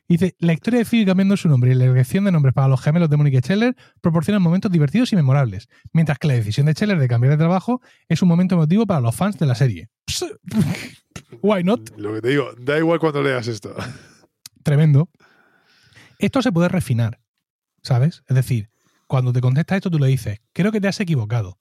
[0.10, 2.82] Dice, la historia de Phoebe cambiando su nombre y la elección de nombres para los
[2.82, 6.74] gemelos de Mónica y Scheller proporcionan momentos divertidos y memorables, mientras que la decisión de
[6.74, 9.90] Scheller de cambiar de trabajo es un momento emotivo para los fans de la serie.
[11.44, 11.96] Why not?
[11.96, 13.76] Lo que te digo, da igual cuando leas esto.
[14.64, 15.10] Tremendo.
[16.18, 17.20] Esto se puede refinar,
[17.84, 18.24] ¿sabes?
[18.28, 18.72] Es decir,
[19.06, 21.60] cuando te contesta esto, tú le dices, creo que te has equivocado.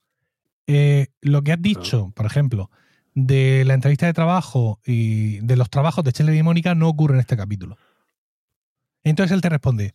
[0.67, 2.71] Eh, lo que has dicho, por ejemplo,
[3.15, 7.15] de la entrevista de trabajo y de los trabajos de Scheller y Mónica no ocurre
[7.15, 7.77] en este capítulo.
[9.11, 9.95] Entonces él te responde,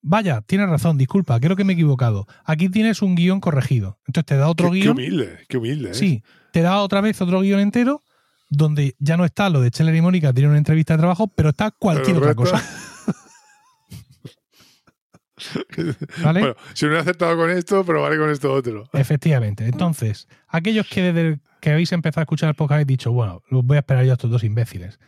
[0.00, 2.26] vaya, tienes razón, disculpa, creo que me he equivocado.
[2.44, 3.98] Aquí tienes un guion corregido.
[4.06, 4.96] Entonces te da otro Qué, qué guion.
[4.96, 5.90] humilde, qué humilde.
[5.90, 5.94] ¿eh?
[5.94, 8.02] Sí, te da otra vez otro guion entero
[8.48, 11.48] donde ya no está lo de Scheller y Mónica tienen una entrevista de trabajo, pero
[11.50, 12.62] está cualquier Pero otra cosa.
[16.22, 16.40] ¿Vale?
[16.40, 18.84] Bueno, si no he acertado con esto, probaré con esto otro.
[18.92, 19.64] Efectivamente.
[19.66, 23.64] Entonces, aquellos que desde que habéis empezado a escuchar el podcast habéis dicho, bueno, los
[23.64, 24.98] voy a esperar yo a estos dos imbéciles.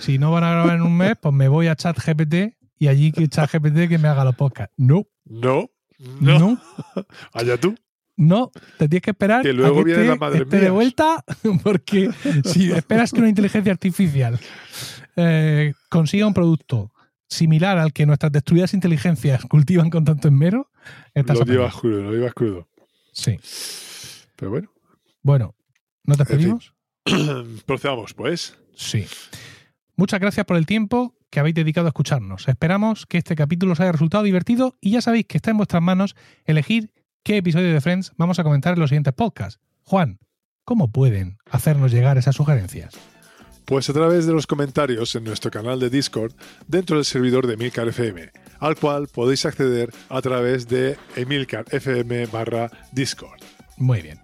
[0.00, 3.12] Si no van a grabar en un mes, pues me voy a ChatGPT y allí
[3.12, 4.74] que ChatGPT que me haga los podcasts.
[4.76, 5.70] No, No,
[6.20, 6.60] no, no,
[7.32, 7.74] allá tú.
[8.16, 10.70] no, te tienes que esperar Que luego a que viene esté, la madre esté de
[10.70, 11.24] vuelta,
[11.62, 12.10] porque
[12.44, 14.38] si esperas que una inteligencia artificial
[15.16, 16.92] eh, consiga un producto
[17.28, 20.70] similar al que nuestras destruidas inteligencias cultivan con tanto esmero,
[21.14, 22.68] estás Lo llevas crudo, lo llevas crudo.
[23.12, 23.38] Sí.
[24.36, 24.70] Pero bueno,
[25.22, 25.54] Bueno,
[26.04, 26.26] ¿nos fin.
[26.26, 26.74] despedimos?
[27.66, 28.56] procedamos pues.
[28.76, 29.04] Sí.
[29.96, 32.48] Muchas gracias por el tiempo que habéis dedicado a escucharnos.
[32.48, 35.82] Esperamos que este capítulo os haya resultado divertido y ya sabéis que está en vuestras
[35.82, 39.60] manos elegir qué episodio de Friends vamos a comentar en los siguientes podcasts.
[39.82, 40.18] Juan,
[40.64, 42.94] ¿cómo pueden hacernos llegar esas sugerencias?
[43.64, 46.32] Pues a través de los comentarios en nuestro canal de Discord
[46.66, 52.26] dentro del servidor de Emilcar FM, al cual podéis acceder a través de Emilcar FM
[52.26, 53.40] barra Discord.
[53.76, 54.20] Muy bien.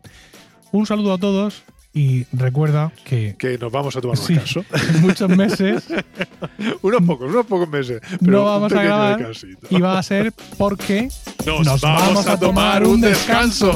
[0.73, 1.63] Un saludo a todos
[1.95, 4.35] y recuerda que Que nos vamos a tomar un Sí.
[4.35, 4.65] descanso.
[4.95, 5.85] en muchos meses
[6.83, 8.01] unos pocos, unos pocos meses.
[8.21, 9.67] Pero no un vamos a grabar descansito.
[9.71, 11.09] y va a ser porque
[11.47, 13.73] Nos, vamos a tomar un descanso.